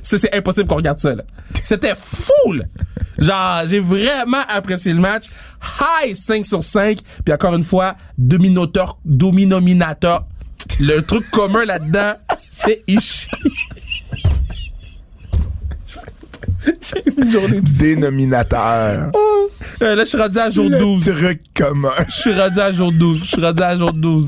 [0.05, 1.23] C'est impossible qu'on regarde ça, là.
[1.63, 2.65] C'était fou, là.
[3.19, 5.27] Genre, j'ai vraiment apprécié le match.
[6.05, 6.99] High 5 sur 5.
[7.25, 10.25] Puis encore une fois, dominateur, dominominateur.
[10.81, 12.15] Le truc commun là-dedans,
[12.51, 13.29] c'est Ishii.
[16.81, 17.71] J'ai une journée de...
[17.71, 19.11] Dénominateur.
[19.83, 21.05] Euh, là, je suis rendu à jour Le 12.
[21.05, 21.91] truc commun.
[22.09, 23.21] Je suis rendu à jour 12.
[23.21, 24.27] Je suis rendu à jour 12.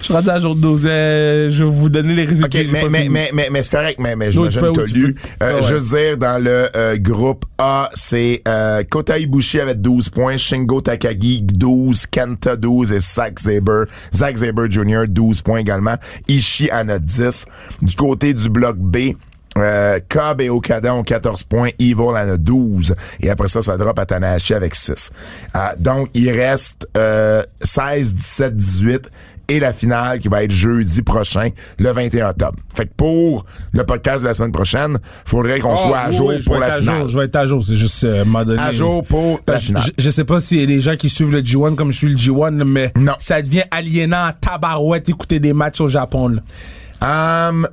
[0.00, 0.84] Je suis rendu à jour 12.
[0.86, 2.58] euh, je vais vous donner les résultats.
[2.58, 4.92] OK, j'ai mais, pas mais, mais, mais, mais c'est correct, mais, mais j'imagine que t'as
[4.92, 5.16] lu.
[5.18, 5.62] Euh, Ah ouais.
[5.62, 10.36] Je veux dire, dans le euh, groupe A, c'est euh, Kota Ibushi avec 12 points,
[10.36, 15.04] Shingo Takagi 12, Kenta 12 et Zack Saber, Zack Saber Jr.
[15.08, 15.94] 12 points également.
[16.28, 17.46] Ishii en a 10.
[17.82, 19.12] Du côté du bloc B,
[19.58, 22.94] euh, Cobb et Okada ont 14 points, Evil en a 12.
[23.20, 25.10] Et après ça, ça drop à Tanahashi avec 6.
[25.54, 29.10] Euh, donc, il reste euh, 16, 17, 18
[29.48, 32.56] et la finale qui va être jeudi prochain, le 21 octobre.
[32.74, 34.96] Fait que pour le podcast de la semaine prochaine,
[35.26, 36.98] faudrait qu'on Oh, soit à oui, jour pour la finale.
[37.00, 37.62] jour, je vais être à jour.
[37.64, 38.24] C'est juste euh.
[38.58, 39.82] À jour pour la finale.
[39.98, 42.16] Je, je sais pas a des gens qui suivent le G1 comme je suis le
[42.16, 43.12] G1, là, mais Non.
[43.18, 46.28] ça devient aliénant tabarouette écouter des matchs au Japon.
[46.28, 47.48] Là.
[47.50, 47.68] Hum,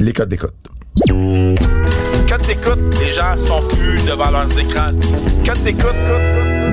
[0.00, 0.52] les codes d'écoute.
[0.96, 4.90] Quand t'écoutes, les gens sont plus devant leurs écrans.
[5.44, 5.90] Quand t'écoutes,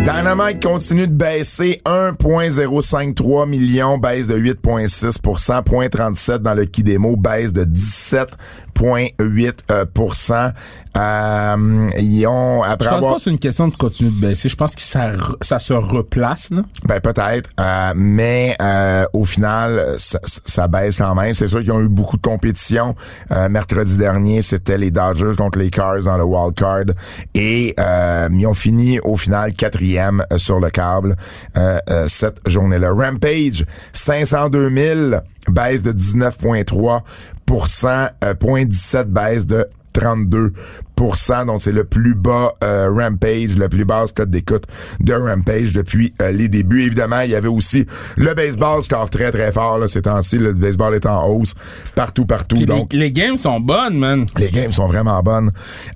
[0.03, 7.51] Dynamite continue de baisser 1.053 millions, baisse de 8.6 0.37 dans le qui démo, baisse
[7.51, 8.29] de 17
[8.81, 10.11] 1,8 euh, euh
[12.79, 14.49] je pense c'est une question de continuer de baisser.
[14.49, 16.49] Je pense que ça, se replace.
[16.49, 16.63] Là.
[16.85, 21.33] Ben peut-être, euh, mais euh, au final, ça, ça, baisse quand même.
[21.33, 22.95] C'est sûr qu'ils ont eu beaucoup de compétition.
[23.49, 26.85] mercredi dernier, c'était les Dodgers contre les Cars dans le wild card
[27.33, 31.15] et ils ont fini au final quatrième sur le câble
[32.07, 32.91] cette journée-là.
[32.91, 37.01] Rampage, 502 000 baisse de 19,3
[38.23, 40.51] euh, point 17 baisse de 32%
[41.45, 44.65] donc c'est le plus bas euh, Rampage, le plus basse cote d'écoute
[44.99, 46.83] de Rampage depuis euh, les débuts.
[46.83, 47.85] Évidemment, il y avait aussi
[48.17, 50.37] le baseball score très très fort là, ces temps-ci.
[50.37, 51.55] Le baseball est en hausse
[51.95, 52.55] partout, partout.
[52.55, 54.25] Puis donc les, les games sont bonnes, man.
[54.37, 55.51] les games sont vraiment bonnes.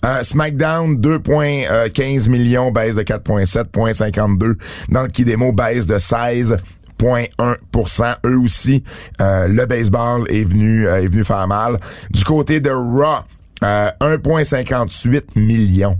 [0.05, 4.55] Euh, SmackDown, 2.15 millions, baisse de 4.7, 0.52.
[4.89, 6.57] Dans le Kidemo, baisse de 16
[6.99, 8.15] 0.1%.
[8.25, 8.83] Eux aussi,
[9.21, 11.79] euh, le baseball est venu euh, est venu faire mal.
[12.11, 13.23] Du côté de Raw,
[13.63, 15.97] euh, 1.58 millions.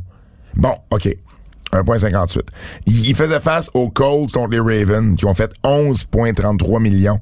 [0.56, 1.10] Bon, OK.
[1.72, 2.42] 1.58.
[2.86, 7.20] Il il face aux Colts contre les Ravens qui ont fait 11.33 millions.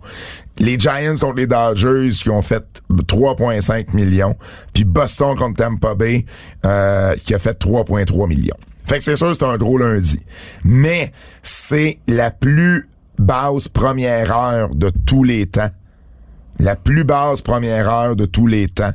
[0.60, 4.36] Les Giants contre les Dodgers qui ont fait 3.5 millions.
[4.74, 6.26] Puis Boston contre Tampa Bay
[6.66, 8.58] euh, qui a fait 3.3 millions.
[8.86, 10.20] Fait que c'est sûr c'est un gros lundi.
[10.64, 11.12] Mais
[11.42, 15.70] c'est la plus basse première heure de tous les temps.
[16.60, 18.94] La plus basse première heure de tous les temps.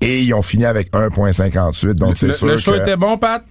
[0.00, 1.94] Et ils ont fini avec 1.58.
[1.94, 2.78] Donc c'est Le, sûr le show que...
[2.78, 3.44] était bon, Pat?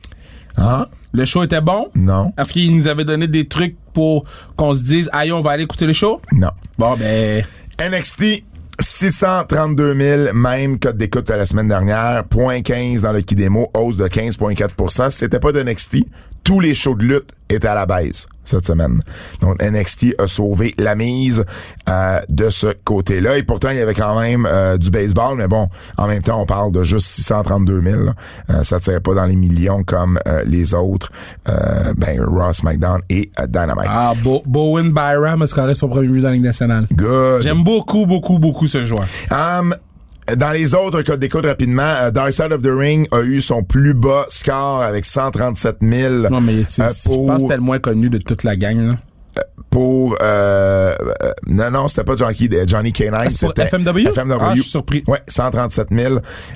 [0.58, 0.88] Hein?
[1.12, 1.88] Le show était bon?
[1.96, 2.34] Non.
[2.38, 5.64] Est-ce qu'il nous avait donné des trucs pour qu'on se dise, aïe, on va aller
[5.64, 6.22] écouter le show?
[6.32, 6.52] Non.
[6.78, 7.44] Bon, ben,
[7.80, 8.44] NXT,
[8.80, 9.96] 632
[10.26, 12.24] 000, même code d'écoute que la semaine dernière.
[12.26, 16.06] Point 15 dans le Kidemo, hausse de 15,4 Si c'était pas de NXT,
[16.50, 19.02] tous les shows de lutte étaient à la baisse cette semaine.
[19.42, 21.46] Donc NXT a sauvé la mise
[21.88, 23.38] euh, de ce côté-là.
[23.38, 25.68] Et pourtant, il y avait quand même euh, du baseball, mais bon,
[26.00, 28.04] en même temps, on parle de juste 632 000.
[28.06, 28.14] là.
[28.50, 31.12] Euh, ça ne tire pas dans les millions comme euh, les autres.
[31.48, 33.86] Euh, ben, Ross McDonald et euh, Dynamite.
[33.88, 36.86] ah, Bo- Bowen Byram a scoré son premier but dans la Ligue nationale.
[36.92, 37.44] Good.
[37.44, 39.06] J'aime beaucoup, beaucoup, beaucoup ce joueur.
[39.32, 39.76] Um,
[40.36, 43.64] dans les autres codes d'écoute rapidement, euh, Dark Side of the Ring a eu son
[43.64, 47.56] plus bas score avec 137 000 Non, mais c'est- euh, je pour, pense que c'était
[47.56, 48.90] le moins connu de toute la gang.
[48.90, 48.94] Là.
[49.70, 54.08] pour euh, euh, non non c'était pas Johnny Johnny K9 Ah, pour c'était FMW?
[54.12, 55.04] FMW Ah, je suis surpris.
[55.08, 56.16] ouais 137 000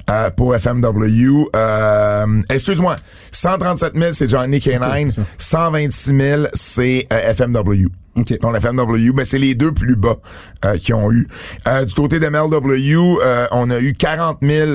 [0.10, 2.96] euh, pour FMW euh, excuse-moi
[3.32, 5.22] 137 000 c'est Johnny c'est K9 ça.
[5.38, 8.40] 126 000 c'est euh, FMW OK.
[8.42, 10.18] Donc, la FMW, ben, c'est les deux plus bas
[10.66, 11.28] euh, qui ont eu.
[11.68, 14.70] Euh, du côté de MLW, euh, on a eu 40 000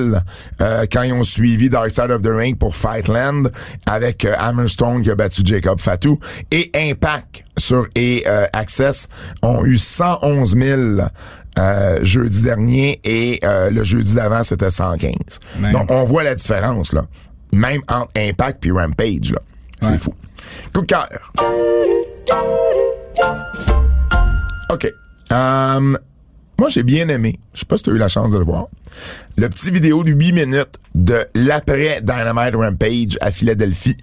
[0.60, 3.52] euh, quand ils ont suivi Dark Side of the Ring pour Fightland
[3.86, 6.18] avec euh, Hammerstone qui a battu Jacob Fatou.
[6.50, 9.08] Et Impact sur et euh, Access
[9.42, 10.80] ont eu 111 000
[11.60, 15.12] euh, jeudi dernier et euh, le jeudi d'avant, c'était 115.
[15.60, 15.72] Man.
[15.72, 17.04] Donc, on voit la différence, là.
[17.52, 19.38] Même entre Impact puis Rampage, là.
[19.80, 19.98] C'est Ouais.
[19.98, 20.12] fou.
[20.74, 21.08] Coup de cœur.
[24.70, 24.92] OK.
[25.30, 25.98] Um,
[26.58, 27.38] moi, j'ai bien aimé.
[27.54, 28.66] Je sais pas si tu as eu la chance de le voir.
[29.36, 33.96] Le petit vidéo de 8 minutes de l'après Dynamite Rampage à Philadelphie,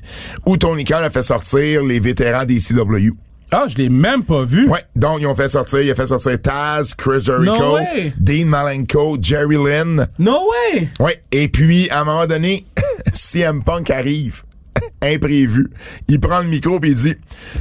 [0.46, 3.12] où Tony Khan a fait sortir les vétérans des CW.
[3.52, 4.68] Ah, je l'ai même pas vu.
[4.70, 7.78] Ouais, donc ils ont fait sortir, il a fait sortir Taz, Chris Jericho, No.
[8.20, 10.08] Dean Malenko, Jerry Lynn.
[10.18, 10.90] No way!
[11.00, 12.66] Ouais, et puis à un moment donné,
[13.14, 14.44] CM Punk arrive.
[15.06, 15.70] Imprévu.
[16.08, 17.16] Il prend le micro et il dit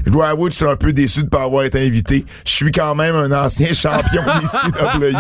[0.07, 2.25] Je dois avouer que je suis un peu déçu de pas avoir été invité.
[2.45, 5.17] Je suis quand même un ancien champion des CW.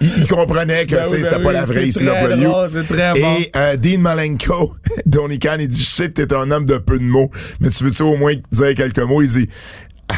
[0.00, 2.42] Il, il comprenait que Ben oui, c'était ben pas la vraie c'est très CW.
[2.44, 3.36] drôle, très bon.
[3.38, 4.74] Et euh, Dean Malenko,
[5.10, 8.02] Tony Khan, il dit que t'es un homme de peu de mots, mais tu veux-tu
[8.02, 9.22] au moins dire quelques mots?
[9.22, 9.48] Il dit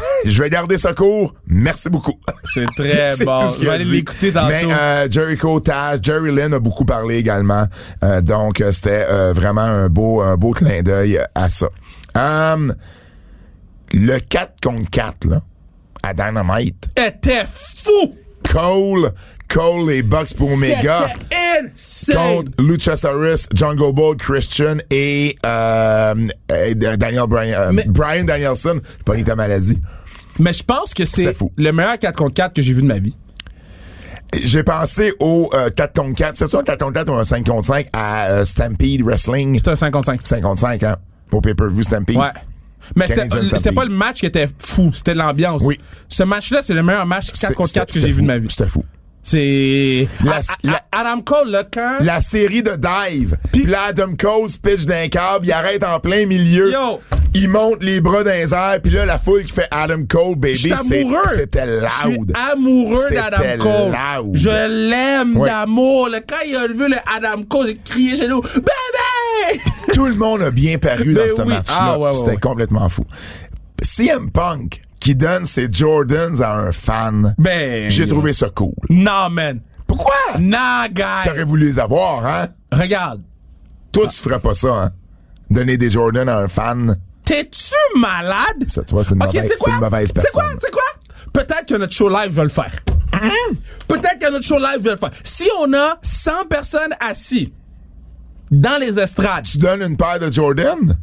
[0.25, 1.35] je vais garder ça court.
[1.47, 2.19] Merci beaucoup.
[2.45, 3.39] C'est très bon.
[3.39, 4.49] tout ce Je vais aller l'écouter tantôt.
[4.49, 7.67] Mais euh, Jericho Taz, Jerry Lynn a beaucoup parlé également.
[8.03, 11.69] Euh, donc, euh, c'était euh, vraiment un beau, un beau clin d'œil à ça.
[12.17, 12.75] Hum,
[13.93, 15.43] le 4 contre 4, là,
[16.03, 18.15] à Dynamite, était fou!
[18.51, 19.13] Cole,
[19.53, 21.07] Cole les Bucks pour Omega
[22.15, 26.15] contre Luchasaurus, Jungle Boy, Christian et euh,
[26.51, 28.81] euh, Daniel Bryan, euh, Mais- Brian Danielson.
[28.83, 29.79] J'ai pas ta maladie.
[30.39, 32.99] Mais je pense que c'est le meilleur 4 contre 4 que j'ai vu de ma
[32.99, 33.15] vie.
[34.43, 36.37] J'ai pensé au euh, 4 contre 4.
[36.37, 39.55] C'est ça un 4 contre 4 ou un 5 contre 5 à euh, Stampede Wrestling?
[39.59, 40.27] C'était un 55.
[40.27, 40.97] 5 contre 5, hein?
[41.31, 42.17] Au pay-per-view Stampede.
[42.17, 42.29] Ouais.
[42.97, 45.63] Mais c'était pas le match qui était fou, c'était l'ambiance.
[45.65, 45.79] Oui.
[46.09, 48.39] Ce match-là, c'est le meilleur match 4 C'est- contre 4 que j'ai vu de ma
[48.39, 48.49] vie.
[48.49, 48.83] C'était fou.
[49.23, 50.09] C'est.
[50.25, 51.99] La- Adam Cole, là, quand?
[52.01, 53.37] La série de dive.
[53.53, 56.73] Puis là, Adam Cole se pitch d'un câble, il arrête en plein milieu.
[56.73, 57.01] Yo!
[57.35, 60.35] Il monte les bras dans les airs, puis là, la foule qui fait Adam Cole,
[60.35, 60.57] baby,
[61.35, 62.33] c'était loud.
[62.53, 63.93] amoureux d'Adam Cole.
[64.23, 64.37] loud.
[64.37, 65.49] Je l'aime Ouais.
[65.49, 66.09] d'amour.
[66.11, 66.19] là.
[66.21, 69.61] Quand il a vu le Adam Cole, j'ai crié chez nous, Bébé!
[69.95, 71.49] Tout le monde a bien paru dans Ben ce oui.
[71.49, 71.75] match-là.
[71.79, 73.05] Ah, ouais, ouais, C'était complètement fou.
[73.83, 77.89] CM Punk, qui donne ses Jordans à un fan, Ben.
[77.91, 78.73] j'ai trouvé ça cool.
[78.91, 79.61] Non, man.
[79.87, 80.15] Pourquoi?
[80.39, 81.03] Nah, guy.
[81.25, 82.49] T'aurais voulu les avoir, hein?
[82.73, 83.23] Regarde.
[83.93, 84.93] Toi, tu ferais pas ça, hein?
[85.51, 86.97] Donner des Jordans à un fan.
[87.25, 88.65] T'es-tu malade?
[88.69, 89.75] Ça, tu vois, c'est une, Ok, mauvaise, tu sais c'est quoi?
[89.75, 90.33] une mauvaise sais quoi?
[90.43, 91.31] personne.
[91.33, 92.73] Peut-être que notre show live va le faire.
[93.89, 95.11] Peut-être que notre show live va le faire.
[95.23, 97.53] Si on a 100 personnes assis
[98.51, 100.97] dans les estrades, Tu donnes une paire de Jordan?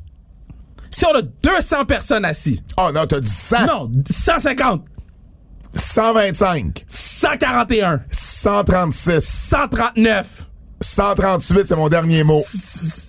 [1.00, 3.66] Si on a 200 personnes assis, Oh non, t'as dit 100.
[3.68, 4.84] non, 150,
[5.76, 6.86] 125.
[6.88, 9.22] 141, 136.
[9.24, 10.50] 139,
[10.82, 12.42] 138, c'est mon dernier mot.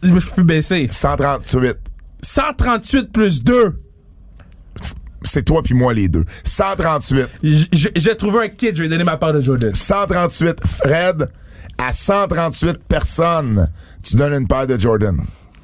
[0.02, 0.88] je peux plus baisser.
[0.90, 1.76] 138.
[2.22, 3.80] 138 plus 2.
[5.22, 6.24] C'est toi puis moi les deux.
[6.44, 7.26] 138.
[7.42, 9.74] J- j- J'ai trouvé un kit, je vais donner ma part de Jordan.
[9.74, 10.66] 138.
[10.66, 11.30] Fred,
[11.78, 13.70] à 138 personnes,
[14.02, 15.18] tu donnes une paire de Jordan.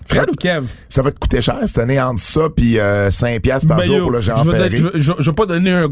[0.08, 0.66] Fred ou Kev?
[0.88, 3.86] Ça va te coûter cher cette année entre ça puis euh, 5 piastres par Ben,
[3.86, 4.82] jour yo, pour le Jean je vais Ferré.
[4.94, 5.88] je, je- je vais pas donner un.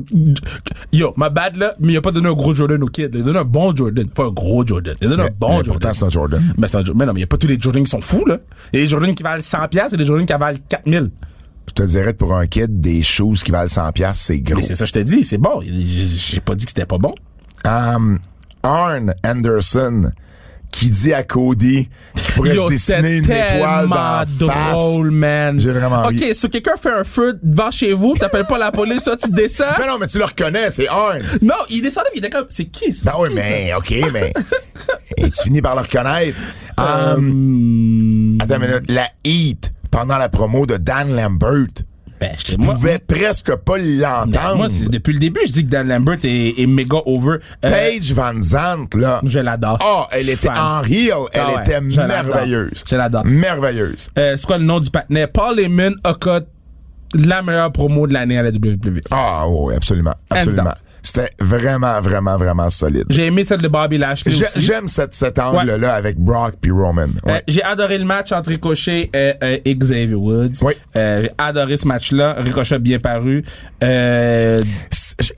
[0.92, 3.10] Yo, ma bad là, mais il a pas donné un gros Jordan au kid.
[3.14, 4.94] Il a donné un bon Jordan, pas un gros Jordan.
[5.00, 5.72] Il a donné un Mais- bon mais Jordan.
[5.72, 6.54] pourtant, c'est un Jordan.
[6.58, 8.00] Mais c'est un Mais non, mais il y a pas tous les Jordans qui sont
[8.00, 8.38] fous, là.
[8.72, 11.10] Il y a des Jordans qui valent 100 piastres et des Jordans qui valent 4000.
[11.66, 14.56] Je te dirais que pour un kid, des shoes qui valent 100 piastres, c'est gros.
[14.56, 15.60] Mais c'est ça, que je te dis, c'est bon.
[15.62, 17.14] J'ai j'ai pas dit que c'était pas bon.
[17.66, 18.18] Um,
[18.62, 20.10] Arn Anderson
[20.70, 21.88] qui dit à Cody
[22.34, 24.38] qu'il pourrait Yo, se dessiner une étoile dans la face.
[24.38, 25.58] drôle, man.
[25.60, 29.02] J'ai vraiment Ok, si quelqu'un fait un feu devant chez vous, t'appelles pas la police,
[29.02, 29.64] toi tu descends?
[29.78, 31.20] Ben non, mais tu le reconnais, c'est Arn.
[31.42, 33.12] Non, il descendait, il était comme, c'est qui ça?
[33.12, 34.32] Ben oui, mais OK, mais.
[35.16, 36.36] Et tu finis par le reconnaître.
[36.76, 37.14] ça?
[37.16, 38.90] Um, attends une minute.
[38.90, 41.68] La Heat, pendant la promo de Dan Lambert,
[42.20, 44.56] ben, je moi- pouvais presque pas Ben, l'entendre.
[44.56, 47.38] Moi, c'est- depuis le début, je dis que Dan Lambert est, est méga over.
[47.64, 49.20] Euh, Paige Van Zandt, là.
[49.24, 49.78] je l'adore.
[49.82, 50.56] Ah, elle était Fan.
[50.58, 51.12] en heel.
[51.32, 52.84] Elle Ah ouais, était je merveilleuse.
[52.88, 53.24] Je l'adore.
[53.24, 54.08] Merveilleuse.
[54.18, 55.26] Euh, c'est quoi le nom du patinet?
[55.26, 56.46] Paul Heyman a cut
[57.16, 59.00] la meilleure promo de l'année à la WWE.
[59.10, 60.14] Ah oui, absolument.
[60.30, 60.72] Absolument.
[61.06, 63.04] C'était vraiment, vraiment, vraiment solide.
[63.10, 64.60] J'ai aimé celle de Bobby Lashley J'ai- aussi.
[64.62, 67.08] J'aime cette, cet angle-là avec Brock puis Roman.
[67.28, 70.62] Euh, j'ai adoré le match entre Ricochet et, euh, et Xavier Woods.
[70.62, 70.72] Oui.
[70.96, 72.36] Euh, j'ai adoré ce match-là.
[72.38, 73.44] Ricochet a bien paru.
[73.82, 75.34] Euh, C'est-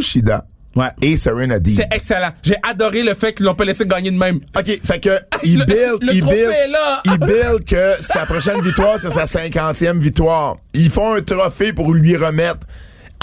[0.00, 0.88] Shida ouais.
[1.00, 1.76] et Serena Deeb.
[1.76, 2.30] C'était excellent.
[2.42, 4.40] J'ai adoré le fait qu'ils l'ont pas laissé gagner de même.
[4.58, 7.02] OK, fait que il build, le il build, là.
[7.04, 10.56] il build que sa prochaine victoire, c'est sa cinquantième victoire.
[10.74, 12.66] Ils font un trophée pour lui remettre.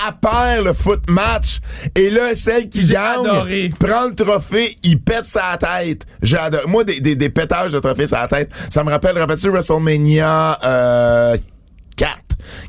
[0.05, 1.59] À part le foot match.
[1.95, 3.69] Et là, celle qui gagne adoré.
[3.79, 6.05] prend le trophée, il pète sa tête.
[6.21, 6.67] J'adore.
[6.67, 10.59] Moi, des, des, des pétages de trophée sur la tête, ça me rappelle, rappelles-tu WrestleMania
[10.65, 11.37] euh,
[11.95, 12.19] 4?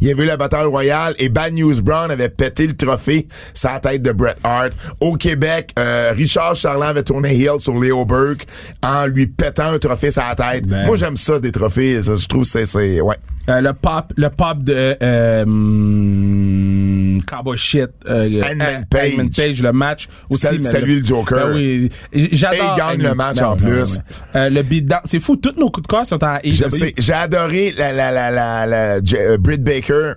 [0.00, 3.26] Il y avait eu la bataille royale et Bad News Brown avait pété le trophée
[3.64, 4.72] la tête de Bret Hart.
[5.00, 8.46] Au Québec, euh, Richard Charland avait tourné heel sur Leo Burke
[8.82, 10.66] en lui pétant un trophée la tête.
[10.66, 10.86] Ben.
[10.86, 12.00] Moi, j'aime ça, des trophées.
[12.02, 13.16] Ça, je trouve que c'est, c'est, ouais.
[13.48, 19.12] Euh, le pop, le pop de euh, hum, Cowboy Shit, euh, Hang- Page.
[19.12, 20.46] Hangman Page, le match aussi.
[20.58, 21.48] Mais salut le Joker.
[21.48, 21.88] Ben oui,
[22.32, 22.58] j'adore.
[22.60, 23.98] Et il gagne le match Ben en ben plus.
[24.34, 26.70] Euh, le beatdown, c'est fou, tous nos coups de cœur sont en Je AEW.
[26.70, 30.12] sais, j'ai adoré la la la la, la J- euh, Britt Baker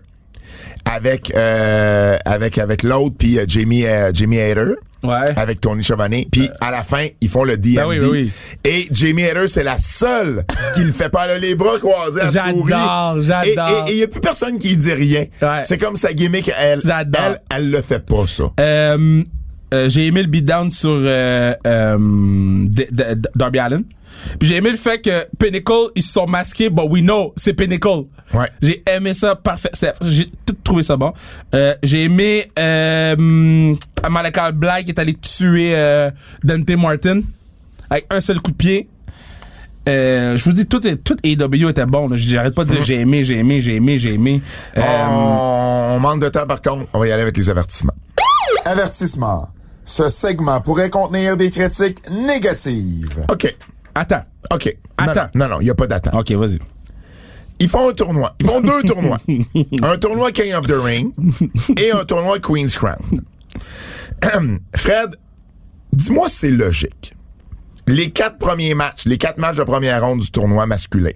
[0.86, 4.73] avec euh, avec avec l'autre puis euh, Jamie euh, Jamie Hader.
[5.04, 5.38] Ouais.
[5.38, 6.28] Avec Tony Chovanet.
[6.32, 7.76] Puis à la fin, ils font le DMD.
[7.76, 8.32] Ben oui, ben oui.
[8.66, 10.43] Et Jamie Hader, c'est la seule
[10.76, 11.26] qui le fait pas.
[11.26, 13.16] Elle a les bras croisés à J'adore, sourire.
[13.22, 13.86] j'adore.
[13.88, 15.26] Et il y a plus personne qui dit rien.
[15.41, 15.62] Ouais.
[15.64, 16.52] C'est comme sa gimmick.
[16.58, 17.22] Elle, J'adore.
[17.26, 18.52] elle, elle le fait pas, ça.
[18.60, 19.24] Euh,
[19.74, 22.67] euh, j'ai aimé le beatdown sur euh, euh,
[23.36, 23.84] Darby Allen.
[24.39, 27.53] Puis j'ai aimé le fait que Pinnacle, ils se sont masqués, but we know, c'est
[27.53, 28.05] Pinnacle.
[28.34, 28.49] Ouais.
[28.61, 29.72] J'ai aimé ça parfait.
[30.01, 31.13] J'ai tout trouvé ça bon.
[31.84, 33.15] J'ai aimé euh,
[34.09, 35.74] Malachi Black qui est allé tuer
[36.43, 37.22] Dante Martin
[37.89, 38.89] avec un seul coup de pied.
[39.88, 42.09] Euh, je vous dis, tout, tout AEW était bon.
[42.13, 44.41] J'arrête pas de dire j'ai aimé, j'ai aimé, j'ai aimé, j'ai aimé.
[44.78, 46.86] Euh, On, on manque de temps par contre.
[46.93, 47.93] On va y aller avec les avertissements.
[48.65, 49.49] Avertissement.
[49.84, 53.25] Ce segment pourrait contenir des critiques négatives.
[53.32, 53.55] OK.
[53.95, 54.23] Attends.
[54.53, 54.77] OK.
[54.97, 55.30] Attends.
[55.36, 56.13] Non, non, il n'y a pas d'attente.
[56.13, 56.59] Ok, vas-y.
[57.59, 58.36] Ils font un tournoi.
[58.39, 59.17] Ils font deux tournois.
[59.82, 61.11] Un tournoi King of the Ring
[61.77, 62.95] et un tournoi Queen's Crown.
[64.75, 65.15] Fred,
[65.93, 67.15] dis-moi si c'est logique.
[67.88, 71.11] Les quatre premiers matchs, les quatre matchs de première ronde du tournoi masculin.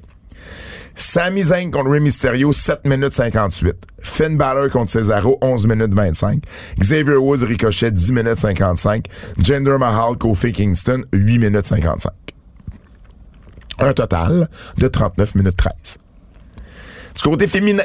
[0.95, 3.85] Sami Zayn contre Rey Mysterio, 7 minutes 58.
[3.99, 6.41] Finn Balor contre Cesaro, 11 minutes 25.
[6.79, 9.07] Xavier Woods, Ricochet, 10 minutes 55.
[9.39, 12.11] Jinder Mahal, Kofi Kingston, 8 minutes 55.
[13.79, 15.97] Un total de 39 minutes 13.
[17.15, 17.83] Du côté féminin,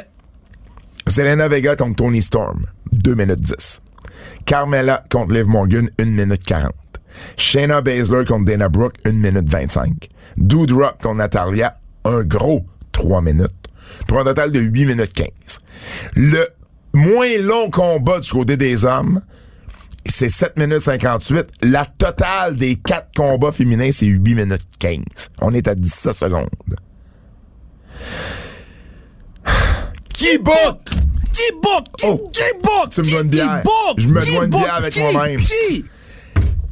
[1.07, 3.81] Selena Vega contre Tony Storm, 2 minutes 10.
[4.45, 6.73] Carmella contre Liv Morgan, 1 minute 40.
[7.37, 10.09] Shayna Baszler contre Dana Brooke, 1 minute 25.
[10.37, 12.65] Dude Rock contre Natalia, un gros
[12.99, 13.47] 3 minutes.
[14.07, 15.27] Pour un total de 8 minutes 15.
[16.15, 16.45] Le
[16.93, 19.21] moins long combat du côté des hommes,
[20.05, 21.47] c'est 7 minutes 58.
[21.61, 24.97] La totale des 4 combats féminins, c'est 8 minutes 15.
[25.41, 26.49] On est à 17 secondes.
[30.13, 30.55] Qui book?
[31.31, 31.85] Qui book?
[31.97, 32.21] Qui, Oh.
[32.33, 32.89] qui book?
[32.91, 33.23] Tu me
[33.63, 33.97] book?
[33.97, 35.39] Je me dois une bière avec moi-même.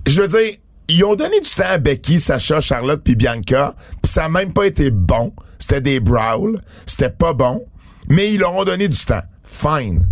[0.06, 0.58] Je veux dire,
[0.90, 4.54] ils ont donné du temps à Becky, Sacha, Charlotte puis Bianca, puis ça a même
[4.54, 5.34] pas été bon.
[5.60, 7.66] C'était des brawls, c'était pas bon,
[8.10, 9.24] mais ils leur ont donné du temps.
[9.44, 10.06] Fine.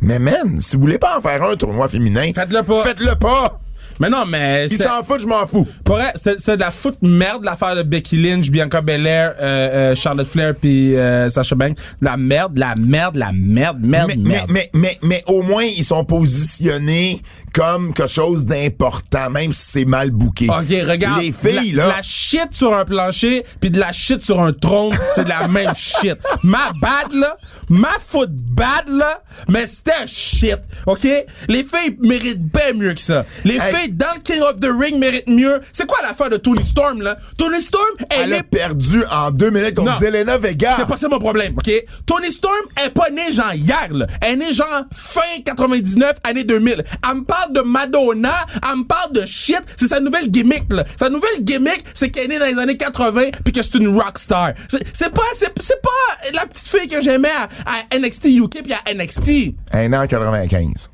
[0.00, 2.82] Mais man, si vous voulez pas en faire un tournoi féminin, Faites-le pas.
[2.82, 3.60] Faites-le pas.
[4.00, 5.66] Mais non, mais Ils s'en foutent, je m'en fous.
[5.84, 9.92] pour vrai, c'est c'est de la foot merde l'affaire de Becky Lynch, Bianca Belair, euh,
[9.92, 11.78] euh, Charlotte Flair puis euh, Sasha Banks.
[12.00, 14.50] La merde, la merde, la merde, merde, Mais, mais, merde.
[14.50, 17.22] mais, mais, mais au moins, ils sont positionnés
[17.52, 20.48] comme quelque chose d'important, même si c'est mal bouqué.
[20.48, 21.22] Ok, regarde.
[21.22, 21.92] Les filles, de la, là.
[21.92, 25.28] de la shit sur un plancher puis de la shit sur un trône, c'est de
[25.28, 26.16] la même shit.
[26.42, 27.36] Ma bad, là,
[27.74, 31.06] ma foot bad, là, mais c'était shit, ok?
[31.48, 33.24] Les filles méritent bien mieux que ça.
[33.44, 33.74] Les Hey.
[33.74, 35.60] filles dans le King of the Ring méritent mieux.
[35.72, 37.16] C'est quoi l'affaire de Tony Storm, là?
[37.36, 39.98] Tony Storm, elle, Elle est a perdu en deux minutes contre.
[39.98, 40.74] Zelena Vega.
[40.76, 41.70] c'est pas ça mon problème, OK?
[42.06, 42.54] Tony Storm
[42.84, 44.06] est pas né genre hier, là.
[44.20, 46.84] Elle est née genre fin 99, année 2000.
[47.08, 49.60] Elle me parle de Madonna, elle me parle de shit.
[49.76, 50.84] C'est sa nouvelle gimmick, là.
[50.98, 53.88] Sa nouvelle gimmick, c'est qu'elle est née dans les années 80 puis que c'est une
[53.98, 54.52] rockstar.
[54.68, 57.28] C'est c'est pas, c'est c'est pas la petite fille que j'aimais
[57.66, 59.54] à, NXT UK puis à NXT.
[59.72, 60.90] Un an 95.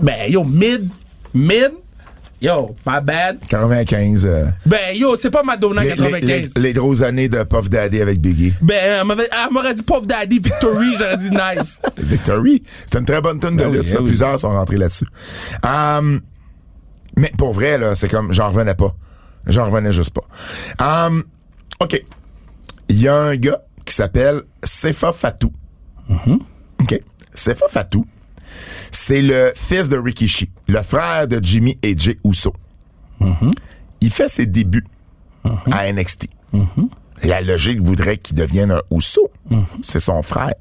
[0.00, 0.88] Ben, yo, mid,
[1.34, 1.72] mid,
[2.40, 3.38] yo, my bad.
[3.48, 4.24] 95.
[4.26, 6.22] euh, Ben, yo, c'est pas Madonna les, 95.
[6.24, 8.52] les- les- les grosses années de Puff Daddy avec Biggie.
[8.60, 11.80] Ben, elle m'aurait dit Puff Daddy Victory, j'aurais dit nice.
[11.96, 12.62] Victory?
[12.90, 13.96] C'est une très bonne tonne de Ben oui, ça.
[13.98, 14.08] ben oui.
[14.10, 15.06] Plusieurs sont rentrés là-dessus.
[15.64, 16.20] Hum,
[17.16, 18.94] mais pour vrai, là, c'est comme, j'en revenais pas.
[19.46, 21.06] J'en revenais juste pas.
[21.06, 21.24] Hum,
[21.80, 22.04] OK.
[22.90, 25.52] Il y a un gars qui s'appelle Sefa Fatou.
[26.10, 26.38] Mm-hmm.
[27.34, 28.04] Sefa Fatou,
[28.90, 32.52] c'est le fils de Rikishi, le frère de Jimmy et Jay Uso.
[33.20, 33.52] Mm-hmm.
[34.00, 34.86] Il fait ses débuts
[35.70, 36.28] à NXT.
[37.22, 39.30] La logique voudrait qu'il devienne un Uso.
[39.50, 39.64] Mm-hmm.
[39.82, 40.54] C'est son frère.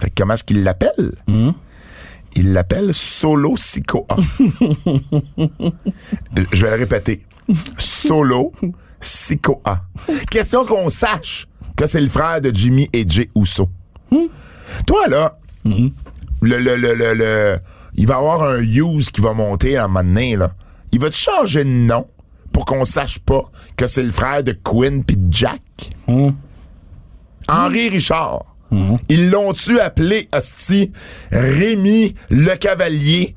[0.00, 1.14] Fait comment est-ce qu'il l'appelle?
[2.34, 4.04] Il l'appelle Solo Sikoa.
[6.52, 7.24] Je vais le répéter.
[7.78, 8.52] Solo
[9.00, 9.86] Sikoa.
[10.30, 13.68] Question qu'on sache que c'est le frère de Jimmy et Jay Uso.
[14.86, 15.90] Toi, là, le,
[16.40, 17.58] le, le, le, le-
[17.98, 20.52] il va y avoir un use qui va monter à un moment donné, là.
[20.92, 22.06] Il va-tu changer de nom
[22.52, 23.42] pour qu'on sache pas
[23.76, 25.62] que c'est le frère de Quinn puis de Jack?
[27.48, 28.44] Henri Richard.
[29.08, 30.90] Ils l'ont-tu appelé, Asti,
[31.30, 33.34] Rémi Le Cavalier,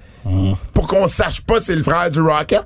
[0.74, 2.66] pour qu'on sache pas c'est le frère du Rocket?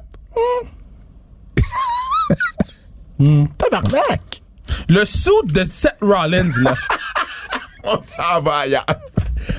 [3.57, 4.41] Tabarnak!
[4.89, 6.73] Le suit de Seth Rollins, là.
[7.85, 8.85] On s'en va ailleurs.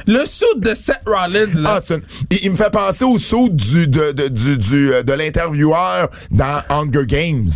[0.06, 1.74] Le suit de Seth Rollins, là.
[1.76, 4.92] Ah, c'est une- il, il me fait penser au saut du, de, de, du, du,
[4.94, 7.48] euh, de l'intervieweur dans Hunger Games.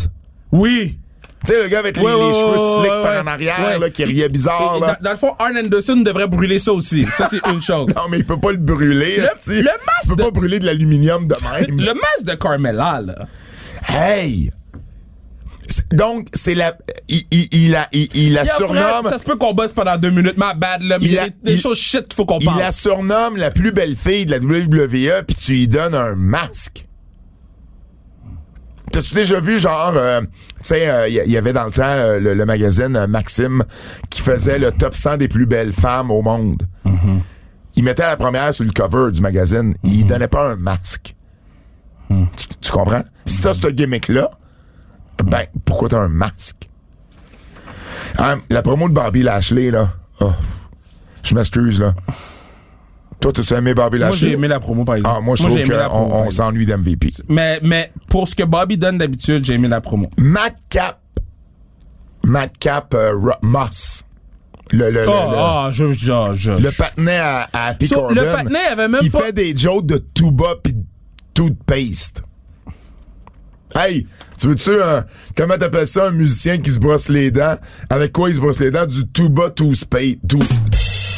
[0.53, 0.99] oui.
[1.47, 3.79] Tu sais, le gars avec les, Ouais, les ouais, cheveux slick ouais, par en arrière,
[3.79, 4.73] là, qui riait bizarre.
[4.75, 4.87] Et- et là.
[5.01, 7.03] Dans, dans le fond, Arn Anderson devrait brûler ça aussi.
[7.07, 7.87] Ça, c'est une chose.
[7.97, 9.19] Non, mais il peut pas le brûler.
[9.19, 9.23] Le-
[9.62, 11.37] le masque Tu peux de- pas brûler de l'aluminium de
[11.69, 11.79] même.
[11.79, 13.14] Le masque de Carmella, là.
[13.89, 14.51] Hey!
[15.93, 16.76] Donc, c'est la,
[17.09, 20.11] il, il, il la, il, il la surnomme, ça se peut qu'on bosse pendant deux
[20.11, 22.03] minutes, ma bad, là, mais il y a Il des, a- des il- choses shit
[22.09, 22.59] qu'il faut qu'on il parle.
[22.59, 26.84] la surnomme la plus belle fille de la WWE, puis tu lui donnes un masque.
[28.93, 30.26] T'as-tu déjà vu, genre, euh, tu
[30.62, 33.62] sais, euh, il y, y avait dans le temps euh, le, le magazine euh, Maxime
[34.11, 36.62] qui faisait le top 100 des plus belles femmes au monde?
[37.76, 39.74] Il mettait la première sur le cover du magazine.
[39.84, 41.14] Il donnait pas un masque.
[42.09, 43.05] Tu, tu comprends?
[43.26, 44.30] Si t'as ce gimmick-là,
[45.25, 46.69] ben, pourquoi t'as un masque?
[48.19, 49.91] Hein, la promo de Bobby Lashley, là.
[50.21, 50.33] oh,
[51.23, 51.95] je m'excuse, là.
[53.21, 54.29] Toi, t'as aimé Bobby Moi, Lashley?
[54.29, 55.16] j'ai aimé la promo, par exemple.
[55.19, 57.11] Ah, moi, je trouve qu'on on s'ennuie d'MVP.
[57.29, 60.05] Mais, mais pour ce que Bobby donne d'habitude, j'ai aimé la promo.
[60.16, 61.01] Madcap.
[62.25, 64.05] Madcap euh, Moss.
[64.71, 66.53] Le, le, le- Oh, le- oh, je, je, je.
[66.53, 69.57] le patinet à, à Happy So, Corbin, le patinet avait même il pas- fait des
[69.57, 70.83] jokes de tuba pis de
[71.33, 72.23] toothpaste.
[73.79, 74.07] Hey,
[74.41, 75.05] tu veux-tu un,
[75.37, 77.57] comment t'appelles ça, un musicien qui se brosse les dents?
[77.91, 78.87] Avec quoi il se brosse les dents?
[78.87, 80.18] Du tuba toothpaste.
[80.29, 80.43] Tooth...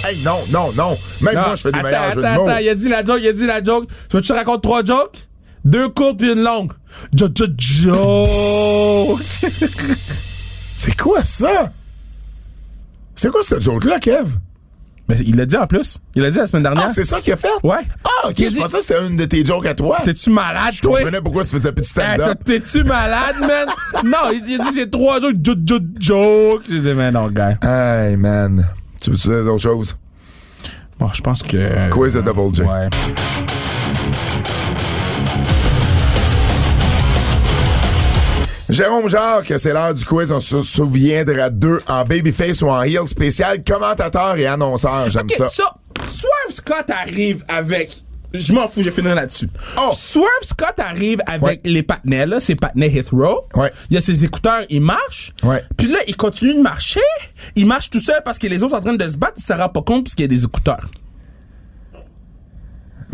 [0.07, 0.97] Hey, non, non, non.
[1.23, 2.49] Même Non, moi, je fais des attends, meilleurs jeux de attends, mots.
[2.51, 3.87] attends, il a dit la joke, il a dit la joke.
[3.89, 5.29] Tu veux que je te raconte trois jokes?
[5.65, 6.73] Deux courtes puis une longue.
[7.15, 9.23] Jo, jo, joke!
[10.77, 11.73] C'est quoi ça?
[13.15, 14.27] C'est quoi cette joke-là, Kev?
[15.11, 15.99] Mais il l'a dit en plus.
[16.15, 16.87] Il l'a dit la semaine dernière.
[16.89, 17.49] Ah, c'est ça qu'il a fait?
[17.63, 17.81] Ouais.
[18.05, 19.99] Ah, ok, Il je dit- pensais que c'était une de tes jokes à toi.
[20.05, 20.97] T'es-tu malade, Je toi?
[20.99, 22.39] comprenais pourquoi tu faisais petit Hey, stand-up.
[22.45, 23.69] T'es-tu malade, man?
[24.05, 25.37] non, il, il a dit j'ai trois jokes.
[25.45, 26.63] Jo, jo, joke.
[26.69, 27.59] Je disais, mais non, gars.
[27.63, 28.65] Hey, man.
[29.01, 29.97] Tu veux-tu dire d'autres choses?
[30.99, 31.89] Bon, je pense que.
[31.91, 32.63] Quiz de Double J.
[32.63, 32.89] Ouais.
[38.81, 40.33] Jérôme Jacques, c'est l'heure du quiz.
[40.33, 43.63] On se souviendra d'eux en babyface ou en heel spécial.
[43.63, 45.49] Commentateur et annonceur, j'aime ça.
[45.49, 45.75] ça.
[46.07, 47.95] Swerve Scott arrive avec.
[48.33, 49.51] Je m'en fous, je finirai là-dessus.
[49.79, 49.91] Oh.
[49.93, 51.61] Swerve Scott arrive avec Ouais.
[51.71, 53.41] les patinets, là, ses patinets Hit Row.
[53.55, 53.71] Ouais.
[53.91, 55.35] Il y a ses écouteurs, il marche.
[55.43, 55.63] Ouais.
[55.77, 57.01] Puis là, il continue de marcher.
[57.57, 59.35] Il marche tout seul parce que les autres sont en train de se battre.
[59.37, 60.89] Il se rend pas compte parce qu'il y a des écouteurs.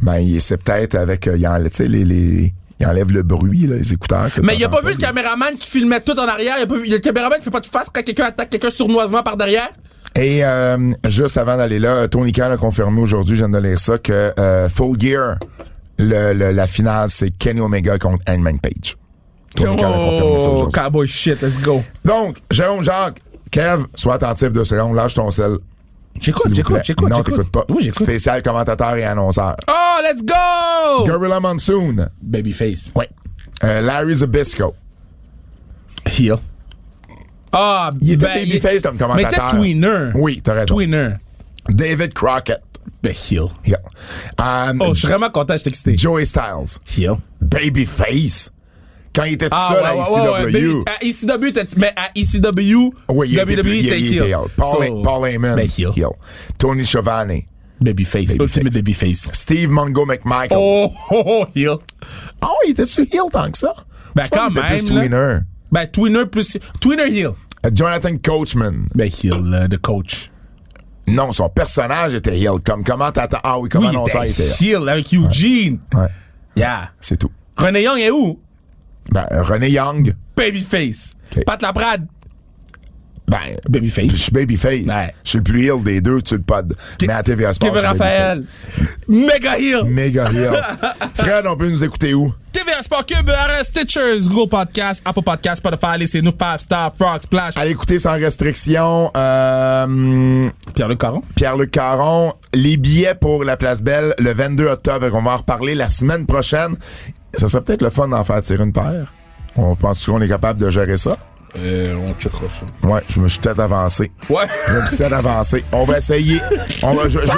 [0.01, 3.67] Ben, c'est peut-être avec, euh, il enlève, tu sais, les, les, il enlève le bruit,
[3.67, 4.29] là, les écouteurs.
[4.43, 6.57] Mais il a pas vu le caméraman qui filmait tout en arrière?
[6.59, 8.71] Il a pas vu, le caméraman qui fait pas de face quand quelqu'un attaque quelqu'un
[8.71, 9.69] sournoisement par derrière?
[10.15, 13.79] Et euh, juste avant d'aller là, Tony Khan a confirmé aujourd'hui, je viens de lire
[13.81, 15.37] ça, que euh, Full Gear,
[15.99, 18.97] le, le- la finale, c'est Kenny Omega contre Hangman Page.
[19.55, 20.73] Tony Khan a confirmé ça Oh, aujourd'hui.
[20.73, 21.83] cowboy shit, let's go.
[22.05, 23.21] Donc, Jérôme Jacques,
[23.51, 25.57] Kev, sois attentif deux secondes, lâche ton sel.
[26.21, 27.09] J'écoute, j'écoute, j'écoute.
[27.11, 27.65] Non, t'écoutes pas.
[27.69, 28.03] Oui, j'écoute.
[28.07, 29.57] Spécial commentateur et annonceur.
[29.69, 31.07] Oh, let's go!
[31.07, 32.09] Gorilla Monsoon.
[32.23, 32.93] Babyface.
[32.95, 33.05] Oui.
[33.65, 34.75] Euh, Larry Zabisco.
[36.07, 36.37] Heel.
[37.53, 39.51] Ah, Il était ben, babyface comme Mais commentateur.
[39.51, 40.09] t'es tweener.
[40.15, 40.75] Oui, t'as raison.
[40.75, 41.11] Tweener.
[41.69, 42.61] David Crockett.
[43.03, 43.47] Ben, heel.
[43.65, 43.79] Yeah.
[44.39, 45.97] Um, Oh, je suis vraiment content, je t'ai excité.
[45.97, 46.79] Joey Styles.
[46.97, 47.15] Heel.
[47.41, 48.51] Babyface.
[49.17, 50.55] Quand il était tout Ah, seul ouais, à ECW.
[50.55, 50.83] ouais, ouais.
[50.87, 54.17] À ECW, t'as- mais à ECW, Oui, était, WWE, il, t'es il heel.
[54.19, 54.37] était heel.
[54.57, 55.59] Paul, So, Paul Heyman.
[55.59, 55.93] Heel.
[55.97, 56.11] heel.
[56.59, 57.43] Tony Schiavone.
[57.81, 58.35] Babyface.
[58.39, 59.31] Ultimate babyface.
[59.33, 60.57] Steve Mongo McMichael.
[60.59, 61.77] Oh, oh, oh, heel.
[62.43, 63.73] Ah, il était-tu heel tant que ça?
[64.15, 65.39] Ben, Je quand était même, plus tweener.
[65.73, 66.59] Ben, tweener plus...
[66.81, 67.31] Tweener heel.
[67.65, 68.87] Euh, Jonathan Coachman.
[68.95, 70.31] Ben, heel, the coach.
[71.09, 72.59] Non, son personnage était heel.
[72.65, 73.41] Comme commentateur.
[73.45, 74.77] Ah oui, comme Oui, annonceur, il il était était heel.
[74.83, 75.79] heel avec Eugene.
[75.95, 76.09] Ouais,
[76.57, 76.91] Yeah.
[77.01, 77.31] c'est tout.
[77.59, 78.41] René Young est où?
[79.11, 80.15] Ben, René Young.
[80.37, 81.15] Babyface.
[81.47, 82.07] Pat Laprade.
[83.29, 84.13] Ben, je Babyface.
[84.15, 84.87] suis babyface.
[84.87, 85.13] Ouais.
[85.25, 86.77] Je suis le plus heel des deux sur le pod.
[87.03, 88.45] Mais à TVA Sport, Kevin je Raphaël.
[89.09, 89.85] Mega heel.
[89.85, 90.53] Méga heel.
[91.17, 92.33] Fred, on peut nous écouter où?
[92.53, 97.55] TVA Sport Cube, RS Stitchers, Google Podcast, Apple Podcast, Spotify, laissez-nous 5 Star, Frog, Splash.
[97.57, 99.11] Allez écouter sans restriction.
[99.17, 101.23] Euh, Pierre-Luc Caron.
[101.35, 105.09] Pierre-Luc Caron, les billets pour la Place Belle le 22 octobre.
[105.13, 106.77] On va en reparler la semaine prochaine.
[107.37, 109.13] Ça serait peut-être le fun d'en faire tirer une paire.
[109.57, 111.13] On pense qu'on est capable de gérer ça.
[111.59, 112.67] Euh, on checkera ça.
[112.87, 114.11] Ouais, je me suis peut-être avancé.
[114.29, 114.45] Ouais.
[114.69, 115.65] Je me suis peut-être avancé.
[115.73, 116.39] On va essayer.
[116.83, 117.33] On va, je, je vais,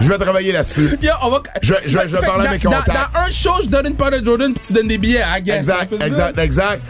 [0.00, 0.96] je vais travailler là-dessus.
[1.02, 1.42] Yo, on va.
[1.60, 2.86] Je- je- je vais parler à mes contacts.
[2.86, 5.20] Dans, dans un show, je donne une paire de Jordan puis tu donnes des billets
[5.22, 5.56] à Guess.
[5.56, 6.82] Exact, exact, exact.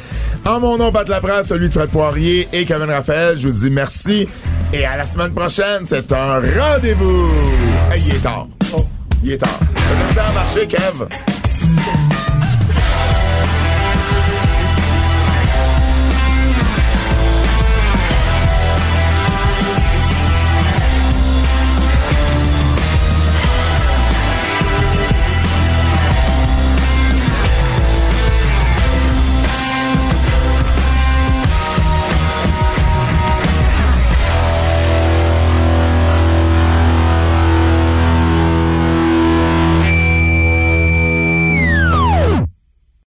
[0.46, 3.70] En mon nom, Pat Laprade, celui de Fred Poirier et Kevin Raphaël, je vous dis
[3.70, 4.28] merci
[4.72, 5.84] et à la semaine prochaine.
[5.84, 7.28] C'est un rendez-vous.
[7.90, 8.46] Hey, il est tard.
[9.24, 9.58] Il est tard.
[10.14, 11.06] Ça à marcher, Kev?